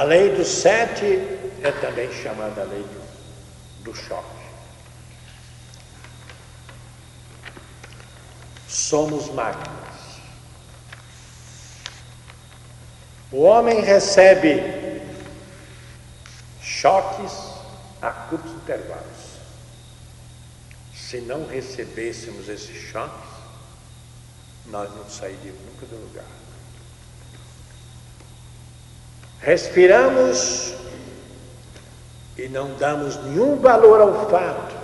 A 0.00 0.02
lei 0.02 0.34
dos 0.34 0.48
sete 0.48 1.04
é 1.62 1.70
também 1.82 2.10
chamada 2.22 2.64
lei 2.64 2.86
do 3.84 3.94
choque. 3.94 4.40
somos 8.90 9.28
máquinas. 9.34 10.20
O 13.30 13.42
homem 13.42 13.82
recebe 13.82 15.02
choques 16.62 17.32
a 18.00 18.10
curtos 18.10 18.52
intervalos. 18.52 19.04
Se 20.94 21.20
não 21.20 21.46
recebêssemos 21.46 22.48
esses 22.48 22.90
choques, 22.90 23.30
nós 24.64 24.88
não 24.96 25.08
sairíamos 25.10 25.60
nunca 25.66 25.84
do 25.84 25.96
lugar. 25.96 26.39
Respiramos 29.42 30.74
e 32.36 32.48
não 32.48 32.74
damos 32.74 33.16
nenhum 33.24 33.56
valor 33.56 34.00
ao 34.00 34.30
fato 34.30 34.80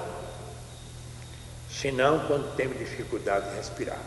senão 1.70 2.20
quando 2.26 2.56
temos 2.56 2.78
dificuldade 2.78 3.50
de 3.50 3.56
respirar. 3.56 4.00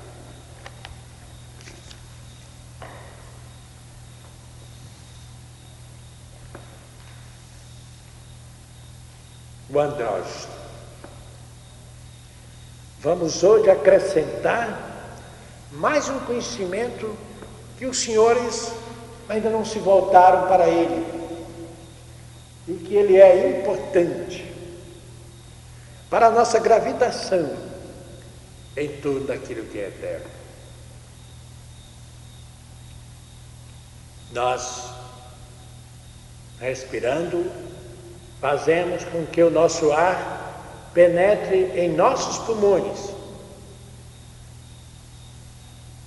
O 9.70 9.80
andrógeno. 9.80 10.60
Vamos 13.02 13.44
hoje 13.44 13.70
acrescentar 13.70 14.78
mais 15.72 16.10
um 16.10 16.20
conhecimento 16.22 17.16
que 17.78 17.86
os 17.86 18.00
senhores 18.00 18.74
ainda 19.30 19.50
não 19.52 19.64
se 19.64 19.78
voltaram 19.78 20.48
para 20.48 20.68
ele 20.68 21.06
e 22.68 22.74
que 22.74 22.96
ele 22.96 23.16
é 23.16 23.60
importante 23.60 24.52
para 26.10 26.28
a 26.28 26.32
nossa 26.32 26.60
gravitação 26.60 27.56
em 28.76 28.90
tudo 29.02 29.32
aquilo 29.32 29.66
que 29.68 29.78
é 29.78 29.88
eterno. 29.88 30.30
Nós, 34.32 34.86
respirando, 36.60 37.52
fazemos 38.42 39.04
com 39.06 39.26
que 39.28 39.44
o 39.44 39.52
nosso 39.52 39.92
ar 39.92 40.90
penetre 40.94 41.72
em 41.80 41.90
nossos 41.90 42.40
pulmões 42.46 43.10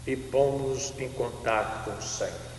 e 0.06 0.16
pomos 0.16 0.92
em 0.98 1.08
contato 1.10 1.84
com 1.84 1.98
o 1.98 2.02
sangue. 2.02 2.51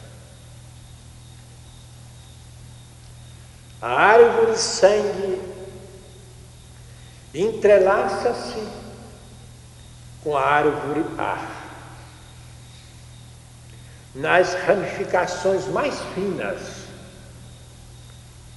A 3.83 3.89
árvore 3.89 4.57
sangue 4.57 5.41
entrelaça-se 7.35 8.65
com 10.23 10.37
a 10.37 10.41
árvore 10.41 11.03
ar. 11.17 11.51
Nas 14.15 14.53
ramificações 14.53 15.67
mais 15.67 15.99
finas, 16.15 16.61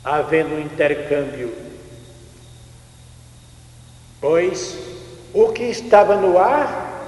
havendo 0.05 0.55
um 0.55 0.61
intercâmbio, 0.61 1.53
pois 4.21 4.79
o 5.35 5.53
que 5.53 5.65
estava 5.65 6.15
no 6.19 6.39
ar 6.39 7.03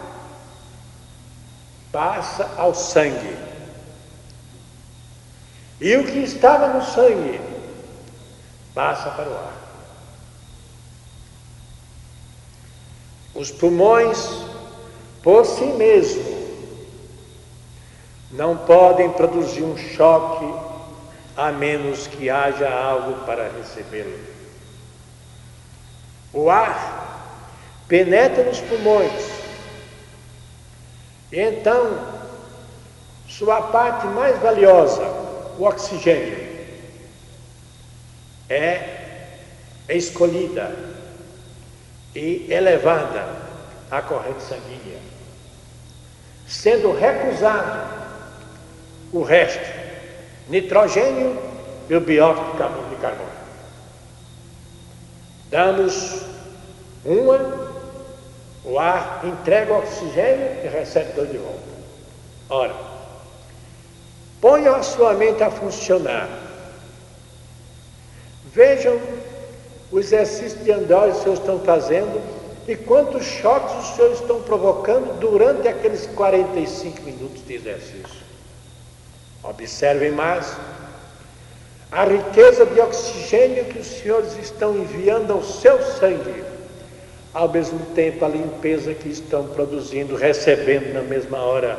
passa 1.93 2.51
ao 2.57 2.75
sangue, 2.75 3.37
e 5.81 5.95
o 5.95 6.05
que 6.05 6.19
estava 6.19 6.67
no 6.67 6.85
sangue 6.85 7.48
passa 8.79 9.11
para 9.11 9.29
o 9.29 9.35
ar. 9.35 9.53
Os 13.35 13.51
pulmões, 13.51 14.31
por 15.21 15.45
si 15.45 15.65
mesmos, 15.65 16.39
não 18.31 18.57
podem 18.57 19.11
produzir 19.11 19.65
um 19.65 19.77
choque 19.77 20.47
a 21.37 21.51
menos 21.51 22.07
que 22.07 22.31
haja 22.31 22.71
algo 22.71 23.27
para 23.27 23.51
recebê-lo. 23.51 24.17
O 26.33 26.49
ar 26.49 27.49
penetra 27.89 28.45
nos 28.45 28.61
pulmões 28.61 29.29
e 31.33 31.41
então 31.41 31.99
sua 33.29 33.61
parte 33.61 34.07
mais 34.07 34.39
valiosa, 34.39 35.03
o 35.59 35.65
oxigênio, 35.65 36.38
é 38.49 39.09
escolhida 39.89 40.75
e 42.15 42.47
elevada 42.51 43.27
à 43.91 44.03
corrente 44.03 44.43
sanguínea, 44.43 44.99
sendo 46.47 46.93
recusado 46.93 47.89
o 49.13 49.23
resto, 49.23 49.65
nitrogênio 50.49 51.39
e 51.89 51.95
o 51.95 52.01
bióxido 52.01 52.53
de 52.91 52.97
carbono. 52.97 53.29
Damos 55.51 56.23
uma, 57.05 57.71
o 58.65 58.79
ar 58.79 59.23
entrega 59.25 59.73
o 59.73 59.79
oxigênio 59.79 60.65
e 60.65 60.69
recebe 60.69 61.13
dois 61.13 61.31
de 61.31 61.39
volta. 61.39 61.59
Ora, 62.51 62.75
ponha 64.41 64.73
a 64.73 64.83
sua 64.83 65.15
mente 65.15 65.43
a 65.43 65.51
funcionar. 65.51 66.48
Vejam 68.55 68.99
o 69.91 69.99
exercício 69.99 70.59
de 70.59 70.73
andar 70.73 71.05
que 71.05 71.11
os 71.11 71.19
senhores 71.19 71.41
estão 71.41 71.61
fazendo 71.61 72.21
e 72.67 72.77
quantos 72.77 73.25
choques 73.25 73.75
os 73.77 73.97
senhores 73.97 74.21
estão 74.21 74.43
provocando 74.43 75.19
durante 75.19 75.67
aqueles 75.69 76.07
45 76.07 77.03
minutos 77.03 77.47
de 77.47 77.55
exercício. 77.55 78.29
Observem 79.43 80.13
mais. 80.13 80.57
A 81.91 82.05
riqueza 82.05 82.67
de 82.67 82.79
oxigênio 82.81 83.65
que 83.65 83.79
os 83.79 83.87
senhores 83.87 84.37
estão 84.39 84.77
enviando 84.77 85.33
ao 85.33 85.43
seu 85.43 85.83
sangue, 85.83 86.45
ao 87.33 87.49
mesmo 87.49 87.79
tempo 87.95 88.27
a 88.27 88.29
limpeza 88.29 88.93
que 88.93 89.09
estão 89.09 89.47
produzindo, 89.49 90.15
recebendo 90.15 90.93
na 90.93 91.01
mesma 91.01 91.39
hora. 91.39 91.79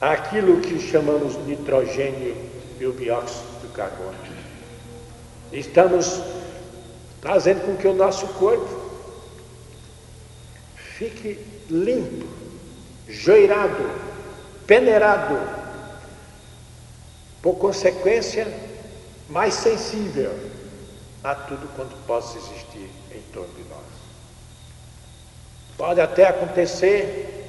Aquilo 0.00 0.60
que 0.60 0.78
chamamos 0.78 1.36
nitrogênio 1.46 2.36
e 2.78 2.86
o 2.86 2.92
dióxido 2.92 3.51
de 3.62 3.68
carbono. 3.68 4.18
Estamos 5.52 6.20
fazendo 7.20 7.64
com 7.64 7.76
que 7.76 7.86
o 7.86 7.94
nosso 7.94 8.26
corpo 8.34 8.90
fique 10.76 11.38
limpo, 11.70 12.26
joirado, 13.08 13.90
peneirado, 14.66 15.38
por 17.40 17.56
consequência, 17.56 18.46
mais 19.28 19.54
sensível 19.54 20.32
a 21.24 21.34
tudo 21.34 21.68
quanto 21.74 21.94
possa 22.06 22.38
existir 22.38 22.90
em 23.10 23.20
torno 23.32 23.52
de 23.54 23.62
nós. 23.64 23.82
Pode 25.76 26.00
até 26.00 26.28
acontecer 26.28 27.41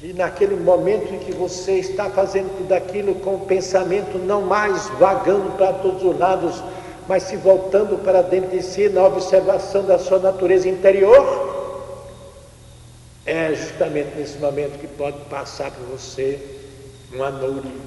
que 0.00 0.12
naquele 0.12 0.56
momento 0.56 1.14
em 1.14 1.18
que 1.18 1.32
você 1.32 1.72
está 1.78 2.10
fazendo 2.10 2.56
tudo 2.58 2.72
aquilo 2.72 3.14
com 3.16 3.36
o 3.36 3.46
pensamento 3.46 4.18
não 4.18 4.42
mais 4.42 4.88
vagando 4.98 5.56
para 5.56 5.72
todos 5.74 6.02
os 6.02 6.18
lados, 6.18 6.62
mas 7.08 7.24
se 7.24 7.36
voltando 7.36 8.02
para 8.02 8.22
dentro 8.22 8.50
de 8.50 8.62
si 8.62 8.88
na 8.88 9.04
observação 9.04 9.84
da 9.84 9.98
sua 9.98 10.18
natureza 10.18 10.68
interior, 10.68 11.52
é 13.26 13.54
justamente 13.54 14.16
nesse 14.16 14.38
momento 14.38 14.78
que 14.78 14.86
pode 14.86 15.18
passar 15.30 15.70
por 15.70 15.86
você 15.86 16.38
um 17.12 17.22
anúrio 17.22 17.80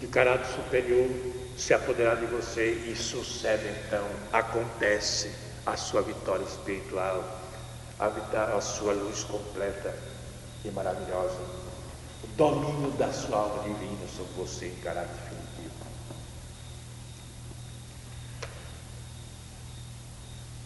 de 0.00 0.06
caráter 0.06 0.46
superior 0.46 1.08
se 1.56 1.72
apoderar 1.72 2.16
de 2.16 2.26
você 2.26 2.72
e 2.86 2.96
sucede 2.96 3.64
então, 3.86 4.04
acontece 4.32 5.30
a 5.64 5.76
sua 5.76 6.02
vitória 6.02 6.42
espiritual, 6.44 7.24
a, 7.98 8.06
a 8.56 8.60
sua 8.60 8.92
luz 8.92 9.22
completa 9.24 9.94
e 10.64 10.70
maravilhosa, 10.70 11.36
o 12.22 12.26
domínio 12.36 12.90
da 12.92 13.12
sua 13.12 13.38
alma 13.38 13.62
divina 13.64 14.08
sobre 14.16 14.32
você 14.36 14.66
em 14.66 14.76
caráter 14.76 15.10
definitivo. 15.12 15.74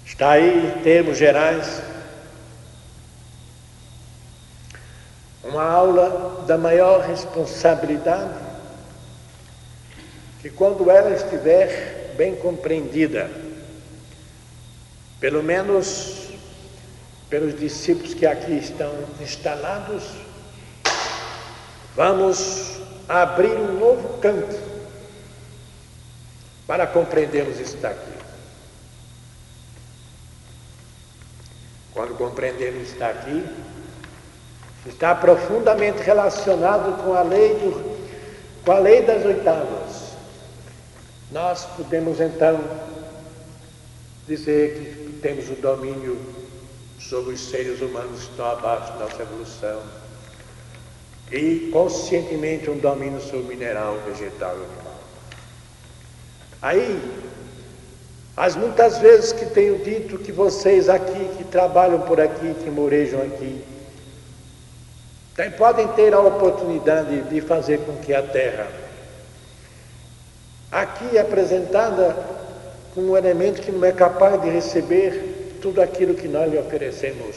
Está 0.07 0.31
aí, 0.31 0.69
em 0.69 0.83
termos 0.83 1.19
gerais, 1.19 1.83
uma 5.43 5.65
aula 5.65 6.45
da 6.47 6.57
maior 6.57 7.01
responsabilidade, 7.01 8.39
que 10.41 10.51
quando 10.51 10.89
ela 10.91 11.15
estiver 11.15 12.15
bem 12.17 12.37
compreendida, 12.37 13.31
pelo 15.19 15.43
menos 15.43 16.18
pelos 17.29 17.59
discípulos 17.59 18.15
que 18.15 18.27
aqui 18.27 18.53
estão 18.59 18.93
instalados, 19.21 20.05
vamos 21.95 22.81
abrir 23.09 23.53
um 23.53 23.79
novo 23.79 24.19
campo 24.19 24.55
para 26.67 26.87
compreendermos 26.87 27.59
isso 27.59 27.77
daqui. 27.79 28.13
Quando 31.93 32.17
compreendermos 32.17 32.89
isso 32.89 32.99
daqui, 32.99 33.45
está 34.87 35.15
profundamente 35.15 36.03
relacionado 36.03 37.03
com 37.03 37.13
a 37.13 37.23
lei 37.23 37.55
do, 37.55 37.99
com 38.65 38.73
a 38.73 38.79
lei 38.79 39.03
das 39.03 39.25
oitavas. 39.25 40.13
Nós 41.31 41.65
podemos 41.77 42.21
então 42.21 42.59
dizer 44.27 44.75
que 44.75 45.13
temos 45.21 45.49
o 45.51 45.55
domínio 45.55 46.38
sobre 46.99 47.35
os 47.35 47.41
seres 47.41 47.81
humanos 47.81 48.25
que 48.25 48.31
estão 48.31 48.47
abaixo 48.51 48.93
da 48.95 49.01
nossa 49.01 49.23
evolução 49.23 49.83
e 51.31 51.71
conscientemente 51.73 52.71
um 52.71 52.79
domínio 52.79 53.21
sobre 53.21 53.55
mineral, 53.55 53.99
vegetal 54.07 54.57
e 54.57 54.65
animal. 54.65 54.99
Aí, 56.61 57.01
as 58.37 58.57
muitas 58.57 58.99
vezes 58.99 59.33
que 59.33 59.47
tenho 59.47 59.79
dito 59.79 60.19
que 60.19 60.33
vocês 60.33 60.89
aqui, 60.89 61.37
que 61.37 61.45
trabalham 61.45 62.01
por 62.03 62.21
aqui, 62.21 62.55
que 62.55 62.71
morejam 62.71 63.21
aqui, 63.23 63.65
então, 65.39 65.51
podem 65.53 65.87
ter 65.89 66.13
a 66.15 66.21
oportunidade 66.21 67.21
de 67.23 67.41
fazer 67.41 67.79
com 67.87 67.95
que 67.99 68.13
a 68.13 68.23
Terra, 68.23 68.67
aqui 70.73 71.17
apresentada 71.17 72.17
como 72.93 73.13
um 73.13 73.17
elemento 73.17 73.63
que 73.63 73.71
não 73.71 73.85
é 73.85 73.93
capaz 73.93 74.43
de 74.43 74.51
receber 74.51 75.28
tudo 75.61 75.81
aquilo 75.81 76.15
que 76.15 76.29
nós 76.29 76.51
lhe 76.51 76.59
oferecemos, 76.59 77.37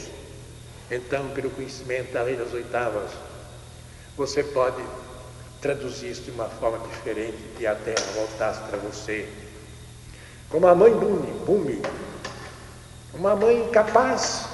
então, 0.90 1.28
pelo 1.30 1.50
conhecimento 1.50 2.12
da 2.12 2.22
lei 2.22 2.36
das 2.36 2.52
oitavas, 2.52 3.10
você 4.16 4.42
pode 4.42 4.82
traduzir 5.60 6.10
isso 6.10 6.22
de 6.22 6.30
uma 6.32 6.46
forma 6.46 6.78
diferente 6.88 7.38
e 7.58 7.66
a 7.66 7.74
Terra 7.74 8.04
voltasse 8.14 8.60
para 8.68 8.78
você. 8.78 9.28
Como 10.50 10.66
a 10.66 10.74
mãe 10.74 10.92
Bumi, 10.92 11.32
Bumi 11.46 11.82
uma 13.14 13.36
mãe 13.36 13.68
capaz 13.70 14.46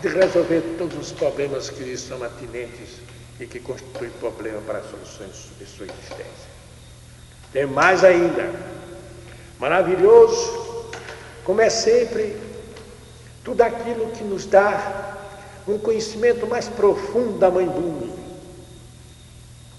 de 0.00 0.08
resolver 0.08 0.76
todos 0.78 0.96
os 0.98 1.12
problemas 1.12 1.70
que 1.70 1.82
lhes 1.82 2.00
são 2.00 2.22
atinentes 2.22 3.00
e 3.40 3.46
que 3.46 3.58
constituem 3.60 4.10
problema 4.20 4.60
para 4.62 4.78
as 4.78 4.90
soluções 4.90 5.50
de 5.58 5.66
sua 5.66 5.86
existência. 5.86 6.56
Tem 7.52 7.66
mais 7.66 8.04
ainda, 8.04 8.50
maravilhoso, 9.58 10.65
como 11.46 11.60
é 11.60 11.70
sempre, 11.70 12.36
tudo 13.44 13.62
aquilo 13.62 14.10
que 14.10 14.24
nos 14.24 14.46
dá 14.46 15.16
um 15.68 15.78
conhecimento 15.78 16.44
mais 16.44 16.68
profundo 16.68 17.38
da 17.38 17.48
Mãe 17.48 17.68
Bumi. 17.68 18.12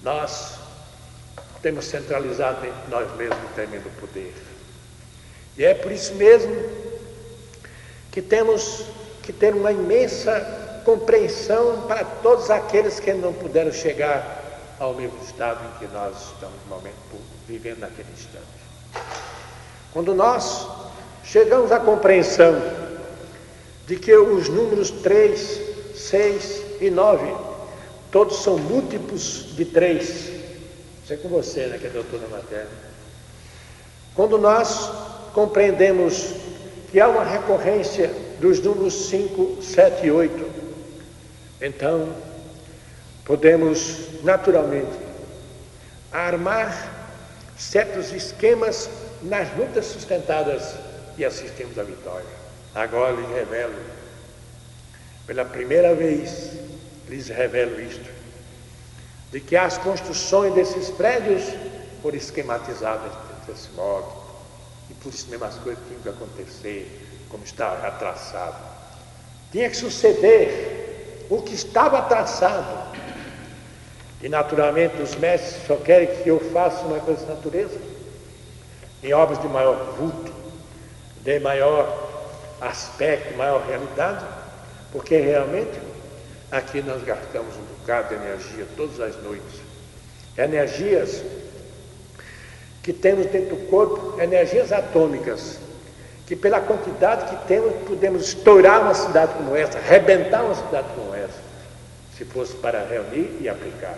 Nós 0.01 0.53
temos 1.61 1.83
centralizado 1.83 2.65
em 2.65 2.71
nós 2.89 3.13
mesmos 3.17 3.37
o 3.37 3.53
tremendo 3.53 3.91
poder. 3.99 4.33
E 5.57 5.65
é 5.65 5.73
por 5.73 5.91
isso 5.91 6.15
mesmo 6.15 6.55
que 8.13 8.21
temos 8.21 8.85
que 9.21 9.33
ter 9.33 9.53
uma 9.53 9.73
imensa 9.73 10.81
compreensão 10.85 11.85
para 11.85 12.05
todos 12.05 12.49
aqueles 12.49 12.97
que 12.97 13.13
não 13.13 13.33
puderam 13.33 13.73
chegar 13.73 14.71
ao 14.79 14.93
mesmo 14.93 15.21
estado 15.21 15.59
em 15.65 15.79
que 15.79 15.93
nós 15.93 16.15
estamos 16.31 16.55
no 16.63 16.77
momento 16.77 16.95
vivendo 17.45 17.79
naquele 17.79 18.09
instante. 18.13 18.45
Quando 19.91 20.13
nós 20.13 20.86
chegamos 21.27 21.71
à 21.71 21.79
compreensão 21.79 22.61
de 23.85 23.97
que 23.97 24.15
os 24.15 24.49
números 24.49 24.89
3, 24.91 25.61
6 25.95 26.61
e 26.81 26.89
9, 26.89 27.35
todos 28.11 28.43
são 28.43 28.57
múltiplos 28.57 29.55
de 29.55 29.65
3, 29.65 30.03
isso 31.03 31.13
é 31.13 31.17
com 31.17 31.29
você, 31.29 31.67
né, 31.67 31.77
que 31.77 31.87
é 31.87 31.89
doutor 31.89 32.19
na 32.21 32.27
matéria. 32.27 32.67
Quando 34.15 34.37
nós 34.37 34.89
compreendemos 35.33 36.33
que 36.91 36.99
há 36.99 37.07
uma 37.07 37.23
recorrência 37.23 38.11
dos 38.39 38.59
números 38.59 39.07
5, 39.09 39.61
7 39.61 40.07
e 40.07 40.11
8, 40.11 40.45
então 41.61 42.09
podemos 43.25 44.23
naturalmente 44.23 44.97
armar 46.11 46.93
certos 47.57 48.13
esquemas 48.13 48.89
nas 49.21 49.55
lutas 49.57 49.85
sustentadas 49.85 50.86
e 51.17 51.25
assistimos 51.25 51.77
à 51.77 51.83
vitória. 51.83 52.25
Agora 52.75 53.13
lhes 53.13 53.29
revelo, 53.29 53.75
pela 55.25 55.43
primeira 55.43 55.95
vez, 55.95 56.51
lhes 57.09 57.27
revelo 57.27 57.81
isto, 57.81 58.09
de 59.31 59.39
que 59.39 59.55
as 59.55 59.77
construções 59.77 60.53
desses 60.53 60.89
prédios 60.91 61.43
foram 62.01 62.17
esquematizadas 62.17 63.11
desse 63.47 63.69
modo, 63.71 64.11
e 64.89 64.93
por 64.93 65.13
isso 65.13 65.27
mesmo 65.29 65.45
as 65.45 65.55
coisas 65.55 65.83
tinham 65.87 66.01
que 66.01 66.09
acontecer 66.09 67.25
como 67.29 67.43
estava 67.43 67.81
já 67.81 67.91
traçado. 67.91 68.57
Tinha 69.51 69.69
que 69.69 69.75
suceder 69.75 71.25
o 71.29 71.41
que 71.41 71.53
estava 71.53 72.01
traçado. 72.03 72.95
E 74.21 74.29
naturalmente 74.29 75.01
os 75.01 75.15
mestres 75.15 75.65
só 75.67 75.75
querem 75.75 76.07
que 76.07 76.29
eu 76.29 76.39
faça 76.51 76.85
uma 76.85 76.99
coisa 76.99 77.25
de 77.25 77.31
natureza, 77.31 77.79
em 79.03 79.13
obras 79.13 79.39
de 79.41 79.47
maior 79.47 79.95
vulto, 79.97 80.31
de 81.27 81.41
maior 81.41 82.07
aspecto, 82.61 83.35
maior 83.35 83.61
realidade, 83.67 84.23
porque 84.93 85.17
realmente 85.17 85.77
aqui 86.49 86.81
nós 86.81 87.03
gastamos 87.03 87.53
um 87.57 87.75
bocado 87.79 88.07
de 88.07 88.15
energia 88.15 88.65
todas 88.77 88.97
as 89.01 89.21
noites. 89.21 89.59
Energias 90.37 91.21
que 92.81 92.93
temos 92.93 93.25
dentro 93.25 93.57
do 93.57 93.69
corpo, 93.69 94.21
energias 94.21 94.71
atômicas, 94.71 95.59
que 96.25 96.33
pela 96.33 96.61
quantidade 96.61 97.35
que 97.35 97.45
temos, 97.45 97.73
podemos 97.85 98.29
estourar 98.29 98.83
uma 98.83 98.93
cidade 98.93 99.33
como 99.33 99.53
essa, 99.53 99.79
arrebentar 99.79 100.45
uma 100.45 100.55
cidade 100.55 100.87
como 100.95 101.13
essa, 101.13 101.41
se 102.17 102.23
fosse 102.23 102.55
para 102.55 102.85
reunir 102.85 103.37
e 103.41 103.49
aplicar. 103.49 103.97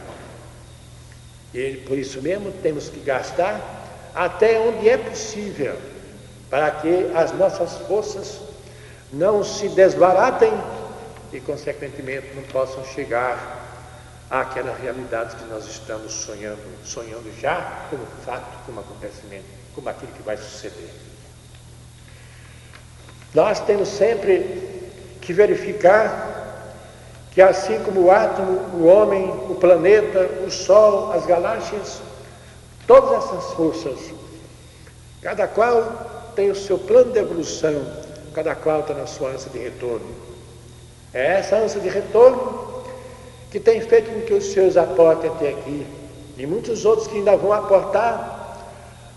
E 1.53 1.73
por 1.87 1.95
isso 1.95 2.23
mesmo 2.23 2.51
temos 2.63 2.89
que 2.89 2.99
gastar 3.01 3.61
até 4.15 4.59
onde 4.59 4.89
é 4.89 4.97
possível, 4.97 5.77
para 6.49 6.71
que 6.71 7.11
as 7.15 7.31
nossas 7.33 7.73
forças 7.87 8.39
não 9.11 9.43
se 9.43 9.69
desbaratem 9.69 10.51
e, 11.31 11.39
consequentemente, 11.39 12.33
não 12.35 12.43
possam 12.43 12.83
chegar 12.85 13.57
àquela 14.29 14.75
realidade 14.75 15.35
que 15.35 15.45
nós 15.45 15.65
estamos 15.65 16.11
sonhando, 16.13 16.61
sonhando 16.85 17.31
já 17.39 17.85
como 17.89 18.05
fato, 18.25 18.65
como 18.65 18.79
acontecimento, 18.79 19.45
como 19.73 19.89
aquilo 19.89 20.11
que 20.11 20.23
vai 20.23 20.37
suceder. 20.37 20.89
Nós 23.33 23.59
temos 23.59 23.89
sempre 23.89 24.91
que 25.21 25.33
verificar 25.33 26.37
que 27.31 27.41
assim 27.41 27.79
como 27.83 28.05
o 28.05 28.11
átomo, 28.11 28.59
o 28.75 28.85
homem, 28.87 29.29
o 29.49 29.55
planeta, 29.55 30.19
o 30.45 30.51
sol, 30.51 31.11
as 31.11 31.25
galáxias, 31.25 32.01
todas 32.87 33.23
essas 33.23 33.53
forças, 33.53 33.99
cada 35.21 35.47
qual 35.47 36.18
tem 36.39 36.49
o 36.49 36.55
seu 36.55 36.79
plano 36.79 37.11
de 37.11 37.19
evolução, 37.19 37.85
cada 38.33 38.55
qual 38.55 38.79
está 38.79 38.93
na 38.93 39.05
sua 39.05 39.31
ânsia 39.31 39.51
de 39.51 39.59
retorno. 39.59 40.07
É 41.13 41.39
essa 41.39 41.57
ânsia 41.57 41.81
de 41.81 41.89
retorno 41.89 42.81
que 43.51 43.59
tem 43.59 43.81
feito 43.81 44.09
com 44.09 44.21
que 44.21 44.33
os 44.33 44.45
seus 44.45 44.77
aportem 44.77 45.29
até 45.29 45.49
aqui, 45.49 45.85
e 46.37 46.45
muitos 46.45 46.85
outros 46.85 47.09
que 47.09 47.17
ainda 47.17 47.35
vão 47.35 47.51
aportar 47.51 48.57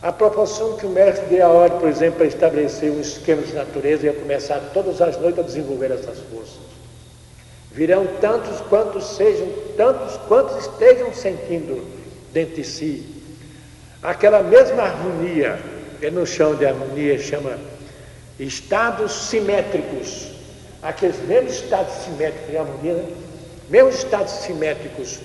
a 0.03 0.11
proporção 0.11 0.77
que 0.77 0.85
o 0.85 0.89
mestre 0.89 1.27
dê 1.27 1.41
a 1.41 1.49
ordem, 1.49 1.79
por 1.79 1.89
exemplo, 1.89 2.17
para 2.17 2.27
estabelecer 2.27 2.91
um 2.91 3.01
esquema 3.01 3.43
de 3.43 3.53
natureza 3.53 4.05
e 4.05 4.13
começar 4.13 4.59
todas 4.75 5.01
as 5.01 5.17
noites 5.17 5.39
a 5.39 5.43
desenvolver 5.43 5.93
essas 5.93 6.19
forças. 6.19 6.59
Virão 7.71 8.05
tantos 8.21 8.61
quantos 8.63 9.15
sejam, 9.15 9.47
tantos 9.77 10.17
quantos 10.27 10.57
estejam 10.67 11.15
sentindo 11.15 11.87
dentro 12.33 12.57
de 12.57 12.65
si 12.65 13.07
aquela 14.03 14.43
mesma 14.43 14.83
harmonia, 14.83 15.61
que 16.03 16.11
no 16.11 16.27
chão 16.27 16.57
de 16.57 16.67
harmonia 16.67 17.17
chama 17.17 17.57
estados 18.37 19.13
simétricos, 19.13 20.33
aqueles 20.83 21.17
mesmos 21.29 21.55
estados 21.55 21.95
simétricos 22.03 22.51
de 22.51 22.57
harmonia, 22.57 22.95
né? 22.95 23.09
mesmos 23.69 23.95
estados 23.99 24.33
simétricos, 24.33 25.21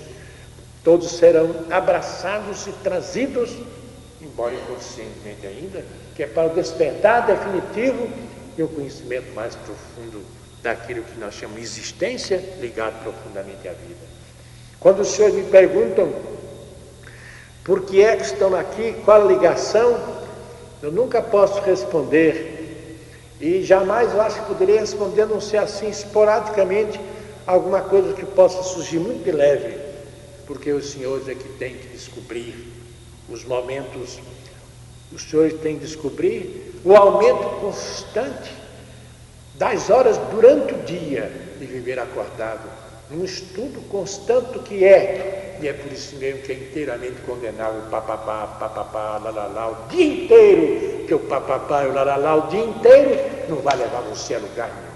todos 0.84 1.10
serão 1.10 1.52
abraçados 1.68 2.68
e 2.68 2.72
trazidos, 2.84 3.50
embora 4.22 4.54
inconscientemente 4.54 5.48
ainda, 5.48 5.84
que 6.14 6.22
é 6.22 6.28
para 6.28 6.46
o 6.46 6.54
despertar 6.54 7.26
definitivo 7.26 8.08
e 8.56 8.62
o 8.62 8.68
conhecimento 8.68 9.34
mais 9.34 9.56
profundo 9.56 10.24
daquilo 10.62 11.02
que 11.02 11.18
nós 11.18 11.34
chamamos 11.34 11.60
existência 11.60 12.36
ligado 12.60 13.02
profundamente 13.02 13.66
à 13.66 13.72
vida. 13.72 14.06
Quando 14.78 15.00
os 15.00 15.08
senhores 15.08 15.34
me 15.34 15.50
perguntam 15.50 16.12
por 17.64 17.84
que 17.84 18.00
é 18.00 18.16
que 18.16 18.22
estão 18.22 18.54
aqui, 18.54 18.94
qual 19.04 19.22
a 19.22 19.24
ligação, 19.24 20.17
eu 20.82 20.92
nunca 20.92 21.20
posso 21.20 21.60
responder 21.60 22.58
e 23.40 23.62
jamais 23.62 24.12
eu 24.12 24.20
acho 24.20 24.40
que 24.40 24.46
poderia 24.46 24.80
responder, 24.80 25.22
a 25.22 25.26
não 25.26 25.40
ser 25.40 25.58
assim, 25.58 25.88
esporadicamente, 25.88 27.00
alguma 27.46 27.80
coisa 27.80 28.12
que 28.12 28.26
possa 28.26 28.62
surgir 28.62 28.98
muito 28.98 29.24
de 29.24 29.30
leve, 29.30 29.78
porque 30.46 30.72
os 30.72 30.90
senhores 30.90 31.28
é 31.28 31.34
que 31.34 31.48
têm 31.50 31.74
que 31.74 31.88
descobrir 31.88 32.54
os 33.28 33.44
momentos, 33.44 34.18
os 35.12 35.22
senhores 35.22 35.54
têm 35.60 35.76
que 35.76 35.84
descobrir 35.84 36.74
o 36.84 36.94
aumento 36.96 37.60
constante 37.60 38.52
das 39.54 39.88
horas 39.88 40.18
durante 40.30 40.74
o 40.74 40.78
dia 40.78 41.30
de 41.58 41.66
viver 41.66 41.98
acordado, 41.98 42.68
num 43.10 43.24
estudo 43.24 43.80
constante 43.88 44.58
que 44.60 44.84
é, 44.84 45.47
e 45.60 45.68
é 45.68 45.72
por 45.72 45.92
isso 45.92 46.16
mesmo 46.16 46.42
que 46.42 46.52
é 46.52 46.54
inteiramente 46.54 47.20
condenável 47.26 47.80
o 47.80 47.90
papapá, 47.90 48.46
papapá, 48.58 49.18
lalala, 49.18 49.72
o 49.84 49.88
dia 49.88 50.06
inteiro, 50.06 51.04
que 51.06 51.14
o 51.14 51.18
papapá 51.18 51.84
e 51.84 51.88
o 51.88 51.92
lalala 51.92 52.46
o 52.46 52.48
dia 52.48 52.64
inteiro 52.64 53.18
não 53.48 53.56
vai 53.56 53.76
levar 53.76 54.00
você 54.02 54.34
a 54.34 54.38
lugar 54.38 54.68
nenhum. 54.68 54.88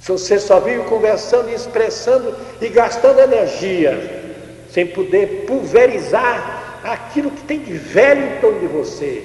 Se 0.00 0.12
você 0.12 0.38
só 0.38 0.60
vive 0.60 0.84
conversando 0.84 1.50
e 1.50 1.54
expressando 1.54 2.34
e 2.60 2.68
gastando 2.68 3.18
energia, 3.20 4.26
sem 4.70 4.86
poder 4.86 5.44
pulverizar 5.46 6.80
aquilo 6.84 7.30
que 7.30 7.42
tem 7.42 7.58
de 7.58 7.72
velho 7.72 8.36
em 8.36 8.40
torno 8.40 8.60
de 8.60 8.66
você, 8.66 9.24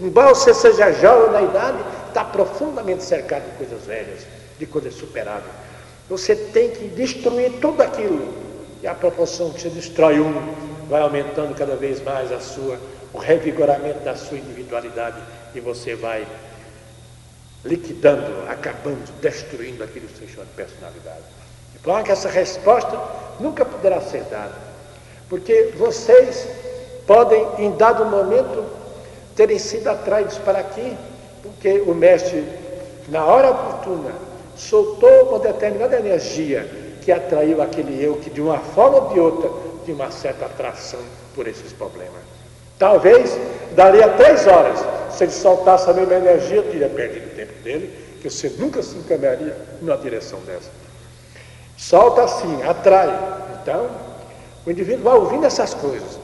embora 0.00 0.34
você 0.34 0.52
seja 0.52 0.92
jovem 0.92 1.32
na 1.32 1.42
idade, 1.42 1.78
está 2.08 2.24
profundamente 2.24 3.02
cercado 3.02 3.44
de 3.44 3.56
coisas 3.56 3.86
velhas, 3.86 4.26
de 4.58 4.66
coisas 4.66 4.94
superáveis. 4.94 5.52
Você 6.08 6.34
tem 6.34 6.70
que 6.70 6.88
destruir 6.88 7.52
tudo 7.60 7.82
aquilo. 7.82 8.49
E 8.82 8.86
a 8.86 8.94
proporção 8.94 9.50
que 9.50 9.60
você 9.60 9.68
destrói 9.68 10.20
um, 10.20 10.54
vai 10.88 11.02
aumentando 11.02 11.54
cada 11.54 11.76
vez 11.76 12.02
mais 12.02 12.32
a 12.32 12.40
sua, 12.40 12.78
o 13.12 13.18
revigoramento 13.18 14.00
da 14.00 14.16
sua 14.16 14.38
individualidade 14.38 15.18
e 15.54 15.60
você 15.60 15.94
vai 15.94 16.26
liquidando, 17.64 18.48
acabando, 18.48 19.10
destruindo 19.20 19.84
aquilo 19.84 20.08
que 20.08 20.18
você 20.18 20.26
chama 20.26 20.46
de 20.46 20.52
personalidade. 20.52 21.24
E 21.74 21.78
claro 21.80 22.04
que 22.04 22.12
essa 22.12 22.28
resposta 22.28 22.98
nunca 23.38 23.64
poderá 23.64 24.00
ser 24.00 24.22
dada, 24.24 24.54
porque 25.28 25.74
vocês 25.76 26.48
podem, 27.06 27.46
em 27.58 27.76
dado 27.76 28.06
momento, 28.06 28.64
terem 29.36 29.58
sido 29.58 29.88
atraídos 29.88 30.38
para 30.38 30.58
aqui 30.58 30.96
porque 31.42 31.80
o 31.80 31.94
mestre, 31.94 32.44
na 33.08 33.24
hora 33.24 33.50
oportuna, 33.50 34.12
soltou 34.56 35.28
uma 35.28 35.38
determinada 35.38 35.98
energia 35.98 36.68
que 37.00 37.10
atraiu 37.12 37.62
aquele 37.62 38.02
eu 38.02 38.16
que, 38.16 38.30
de 38.30 38.40
uma 38.40 38.58
forma 38.58 38.98
ou 38.98 39.08
de 39.12 39.20
outra, 39.20 39.50
tinha 39.84 39.94
uma 39.94 40.10
certa 40.10 40.46
atração 40.46 41.00
por 41.34 41.46
esses 41.46 41.72
problemas. 41.72 42.20
Talvez 42.78 43.36
daria 43.74 44.08
três 44.10 44.46
horas, 44.46 44.78
se 45.10 45.24
ele 45.24 45.32
soltasse 45.32 45.90
a 45.90 45.92
mesma 45.92 46.14
energia, 46.14 46.62
teria 46.62 46.88
perdido 46.88 47.26
o 47.26 47.36
tempo 47.36 47.52
dele, 47.62 47.90
que 48.20 48.30
você 48.30 48.48
nunca 48.58 48.82
se 48.82 48.96
encaminharia 48.96 49.56
numa 49.80 49.96
direção 49.96 50.38
dessa. 50.40 50.70
Solta 51.76 52.24
assim, 52.24 52.62
atrai. 52.62 53.08
Então, 53.60 53.90
o 54.66 54.70
indivíduo 54.70 55.04
vai 55.04 55.14
ouvindo 55.14 55.46
essas 55.46 55.74
coisas. 55.74 56.18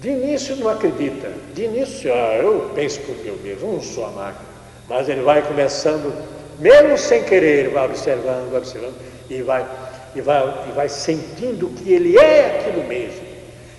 De 0.00 0.10
início 0.10 0.56
não 0.56 0.68
acredita. 0.68 1.30
De 1.54 1.64
início, 1.64 2.12
ah, 2.12 2.36
eu 2.36 2.70
penso 2.74 3.00
por 3.00 3.16
meu 3.24 3.36
mesmo, 3.36 3.72
não 3.72 3.80
sou 3.80 4.04
a 4.04 4.10
máquina. 4.10 4.52
Mas 4.88 5.08
ele 5.08 5.22
vai 5.22 5.42
começando, 5.42 6.12
mesmo 6.58 6.98
sem 6.98 7.22
querer, 7.22 7.70
vai 7.70 7.86
observando, 7.86 8.54
observando, 8.54 8.94
e 9.30 9.42
vai, 9.42 9.64
e 10.14 10.20
vai, 10.20 10.68
e 10.68 10.72
vai 10.72 10.88
sentindo 10.88 11.68
que 11.68 11.92
ele 11.92 12.16
é 12.18 12.58
aquilo 12.58 12.84
mesmo, 12.84 13.26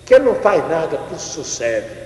que 0.06 0.14
ele 0.14 0.26
não 0.26 0.36
faz 0.36 0.68
nada, 0.70 0.98
tudo 0.98 1.20
sucede. 1.20 2.04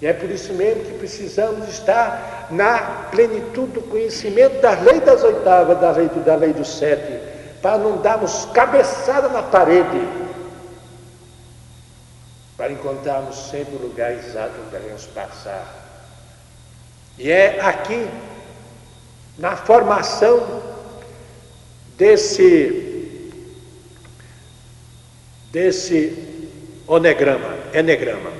E 0.00 0.06
é 0.06 0.12
por 0.12 0.30
isso 0.30 0.52
mesmo 0.52 0.84
que 0.84 0.92
precisamos 0.92 1.68
estar 1.68 2.48
na 2.50 3.08
plenitude 3.10 3.72
do 3.72 3.82
conhecimento 3.82 4.60
da 4.60 4.72
lei 4.80 5.00
das 5.00 5.22
oitavas, 5.24 5.80
da 5.80 5.90
lei, 5.90 6.08
da 6.08 6.36
lei 6.36 6.52
dos 6.52 6.78
sete, 6.78 7.20
para 7.60 7.78
não 7.78 7.96
darmos 7.98 8.46
cabeçada 8.52 9.28
na 9.28 9.42
parede 9.42 10.28
para 12.58 12.72
encontrarmos 12.72 13.36
sempre 13.50 13.76
o 13.76 13.78
lugar 13.78 14.12
exato 14.12 14.52
onde 14.60 14.70
devemos 14.70 15.06
passar. 15.06 15.72
E 17.16 17.30
é 17.30 17.60
aqui, 17.60 18.10
na 19.38 19.56
formação 19.56 20.60
desse, 21.96 22.87
desse 25.50 26.16
onegrama, 26.86 27.54
enegrama. 27.72 28.30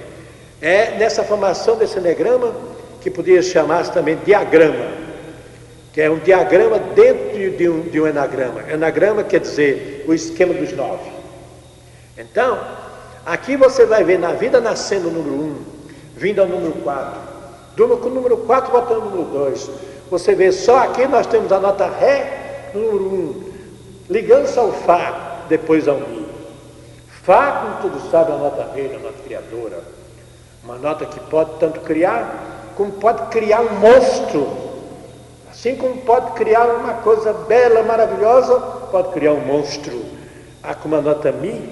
É 0.61 0.97
nessa 0.99 1.23
formação 1.23 1.77
desse 1.77 1.99
enegrama 1.99 2.53
que 3.01 3.11
podia 3.11 3.43
chamar 3.43 3.87
também 3.89 4.19
diagrama, 4.25 4.91
que 5.93 6.01
é 6.01 6.11
um 6.11 6.19
diagrama 6.19 6.79
dentro 6.79 7.51
de 7.57 7.69
um, 7.69 7.83
de 7.83 8.01
um 8.01 8.07
enagrama. 8.07 8.63
Enagrama 8.71 9.23
quer 9.23 9.41
dizer 9.41 10.05
o 10.09 10.15
esquema 10.15 10.53
dos 10.55 10.73
nove. 10.73 11.11
Então, 12.17 12.59
aqui 13.25 13.57
você 13.57 13.87
vai 13.87 14.03
ver 14.03 14.19
na 14.19 14.33
vida 14.33 14.61
nascendo 14.61 15.09
o 15.09 15.13
número 15.13 15.35
um, 15.35 15.57
vindo 16.17 16.41
ao 16.41 16.49
número 16.49 16.73
quatro, 16.83 17.21
do 17.77 17.87
número 18.11 18.37
quatro 18.39 18.73
botando 18.73 19.03
o 19.03 19.11
número 19.11 19.25
dois. 19.25 19.71
Você 20.11 20.35
vê 20.35 20.51
só 20.51 20.79
aqui 20.79 21.07
nós 21.07 21.27
temos 21.27 21.53
a 21.53 21.61
nota 21.61 21.87
Ré 21.87 22.71
no 22.75 22.81
número 22.81 23.05
um, 23.05 23.53
ligando-se 24.11 24.59
ao 24.59 24.73
Fá, 24.73 25.45
depois 25.49 25.87
ao 25.87 25.99
Mi. 25.99 26.18
Fá, 27.29 27.61
como 27.61 27.83
todos 27.83 28.11
sabem, 28.11 28.33
é 28.33 28.39
a 28.39 28.41
nota 28.41 28.71
rei, 28.75 28.97
a 28.97 28.99
nota 28.99 29.23
criadora. 29.23 29.81
Uma 30.65 30.79
nota 30.79 31.05
que 31.05 31.21
pode 31.21 31.59
tanto 31.61 31.81
criar, 31.81 32.73
como 32.75 32.93
pode 32.93 33.27
criar 33.27 33.61
um 33.61 33.75
monstro. 33.75 34.49
Assim 35.51 35.77
como 35.77 35.99
pode 35.99 36.33
criar 36.33 36.65
uma 36.65 36.95
coisa 36.95 37.35
bela, 37.35 37.83
maravilhosa, 37.83 38.59
pode 38.91 39.13
criar 39.13 39.35
um 39.35 39.45
monstro. 39.45 40.03
A 40.63 40.75
como 40.75 40.97
a 40.97 41.03
nota 41.03 41.31
Mi 41.31 41.69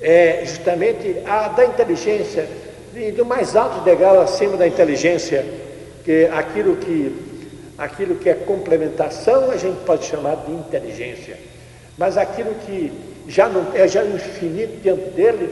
é 0.00 0.42
justamente 0.44 1.22
a 1.24 1.46
da 1.46 1.64
inteligência, 1.64 2.48
e 2.92 3.12
do 3.12 3.24
mais 3.24 3.54
alto 3.54 3.82
degrau 3.82 4.20
acima 4.20 4.56
da 4.56 4.66
inteligência, 4.66 5.46
que 6.04 6.24
aquilo 6.24 6.74
que 6.74 7.30
Aquilo 7.78 8.16
que 8.16 8.28
é 8.28 8.34
complementação 8.34 9.50
a 9.50 9.56
gente 9.56 9.78
pode 9.86 10.04
chamar 10.04 10.36
de 10.44 10.52
inteligência, 10.52 11.38
mas 11.96 12.18
aquilo 12.18 12.54
que 12.66 13.09
já 13.30 13.48
não 13.48 13.74
é 13.74 13.86
já 13.86 14.04
infinito 14.04 14.80
diante 14.82 15.10
dele, 15.10 15.48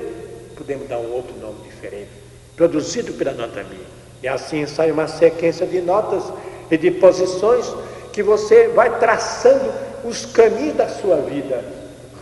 podemos 0.57 0.89
dar 0.89 0.99
um 0.99 1.13
outro 1.13 1.35
nome 1.39 1.63
diferente, 1.65 2.11
produzido 2.57 3.13
pela 3.15 3.33
nota 3.33 3.63
mi. 3.65 3.81
E 4.23 4.29
assim 4.29 4.67
sai 4.67 4.91
uma 4.91 5.07
sequência 5.07 5.67
de 5.67 5.81
notas 5.81 6.25
e 6.71 6.77
de 6.77 6.91
posições 6.91 7.67
que 8.13 8.23
você 8.23 8.69
vai 8.69 8.99
traçando 8.99 9.73
os 10.05 10.27
caminhos 10.27 10.77
da 10.77 10.89
sua 10.89 11.17
vida 11.17 11.65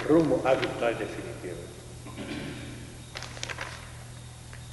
rumo 0.09 0.40
à 0.44 0.54
vitória 0.54 0.94
definitiva. 0.94 1.57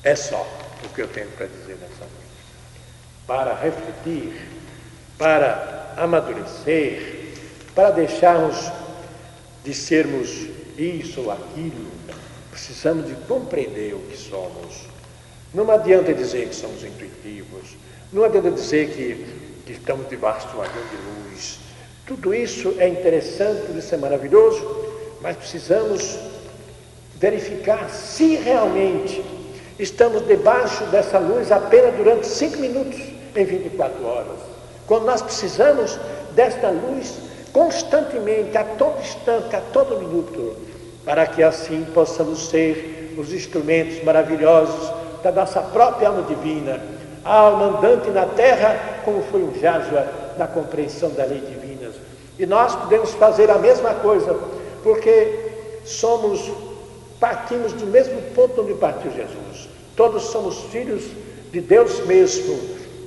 É 0.03 0.15
só 0.15 0.45
o 0.83 0.89
que 0.89 1.01
eu 1.01 1.07
tenho 1.07 1.29
para 1.29 1.45
dizer 1.45 1.77
nessa 1.81 2.01
noite. 2.01 2.13
Para 3.25 3.55
refletir 3.55 4.33
para 5.17 5.93
amadurecer, 5.97 7.33
para 7.73 7.91
deixarmos 7.91 8.71
de 9.63 9.73
sermos 9.73 10.47
isso 10.77 11.21
ou 11.21 11.31
aquilo, 11.31 11.87
precisamos 12.51 13.07
de 13.07 13.15
compreender 13.27 13.93
o 13.93 13.99
que 13.99 14.17
somos. 14.17 14.87
Não 15.53 15.69
adianta 15.69 16.13
dizer 16.13 16.49
que 16.49 16.55
somos 16.55 16.83
intuitivos, 16.83 17.75
não 18.11 18.23
adianta 18.23 18.51
dizer 18.51 18.89
que, 18.89 19.25
que 19.65 19.73
estamos 19.73 20.09
debaixo 20.09 20.47
de 20.49 20.55
uma 20.55 20.65
grande 20.65 20.95
luz. 21.29 21.59
Tudo 22.05 22.33
isso 22.33 22.75
é 22.77 22.87
interessante, 22.87 23.67
tudo 23.67 23.79
isso 23.79 23.93
é 23.93 23.97
maravilhoso, 23.97 24.65
mas 25.21 25.37
precisamos 25.37 26.17
verificar 27.15 27.89
se 27.89 28.35
realmente 28.35 29.23
estamos 29.79 30.25
debaixo 30.27 30.83
dessa 30.85 31.19
luz 31.19 31.51
apenas 31.51 31.95
durante 31.95 32.27
cinco 32.27 32.57
minutos 32.57 32.99
em 33.35 33.45
24 33.45 34.05
horas 34.05 34.53
quando 34.87 35.05
nós 35.05 35.21
precisamos 35.21 35.97
desta 36.31 36.69
luz 36.69 37.15
constantemente, 37.53 38.57
a 38.57 38.63
todo 38.63 38.99
instante, 38.99 39.55
a 39.55 39.61
todo 39.61 39.99
minuto, 39.99 40.57
para 41.05 41.27
que 41.27 41.43
assim 41.43 41.85
possamos 41.93 42.49
ser 42.49 43.13
os 43.17 43.31
instrumentos 43.31 44.03
maravilhosos 44.03 44.91
da 45.21 45.31
nossa 45.31 45.61
própria 45.61 46.09
alma 46.09 46.23
divina, 46.23 46.81
a 47.23 47.37
alma 47.37 47.77
andante 47.77 48.09
na 48.09 48.25
terra, 48.25 49.01
como 49.05 49.21
foi 49.23 49.43
um 49.43 49.53
Jájua 49.53 50.05
na 50.37 50.47
compreensão 50.47 51.11
da 51.11 51.23
lei 51.23 51.39
divina. 51.39 51.63
E 52.39 52.45
nós 52.45 52.75
podemos 52.75 53.11
fazer 53.11 53.51
a 53.51 53.59
mesma 53.59 53.93
coisa, 53.93 54.35
porque 54.81 55.51
somos, 55.85 56.51
partimos 57.19 57.71
do 57.73 57.85
mesmo 57.85 58.19
ponto 58.33 58.61
onde 58.61 58.73
partiu 58.73 59.11
Jesus. 59.11 59.69
Todos 59.95 60.23
somos 60.23 60.57
filhos 60.71 61.03
de 61.51 61.61
Deus 61.61 62.03
mesmo, 62.07 62.59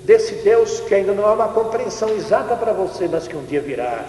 desse 0.05 0.37
Deus 0.37 0.79
que 0.81 0.95
ainda 0.95 1.13
não 1.13 1.27
há 1.27 1.33
uma 1.33 1.49
compreensão 1.49 2.09
exata 2.11 2.55
para 2.55 2.73
você, 2.73 3.09
mas 3.09 3.27
que 3.27 3.37
um 3.37 3.45
dia 3.45 3.61
virá. 3.61 4.05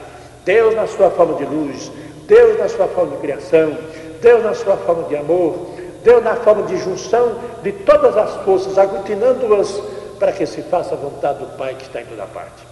Deus 0.48 0.74
na 0.74 0.88
sua 0.88 1.10
forma 1.12 1.34
de 1.34 1.44
luz, 1.44 1.92
Deus 2.26 2.58
na 2.58 2.70
sua 2.70 2.88
forma 2.88 3.18
de 3.18 3.22
criação, 3.22 3.78
Deus 4.22 4.42
na 4.42 4.54
sua 4.54 4.78
forma 4.78 5.04
de 5.04 5.18
amor, 5.18 5.68
Deus 6.06 6.24
na 6.24 6.38
forma 6.38 6.64
de 6.64 6.78
junção 6.78 7.36
de 7.62 7.74
todas 7.74 8.16
as 8.16 8.34
forças, 8.46 8.78
aglutinando-as 8.78 9.78
para 10.18 10.32
que 10.32 10.46
se 10.46 10.62
faça 10.62 10.96
a 10.96 10.98
vontade 10.98 11.40
do 11.40 11.58
Pai 11.58 11.76
que 11.76 11.84
está 11.84 12.02
em 12.02 12.06
toda 12.06 12.26
parte. 12.28 12.67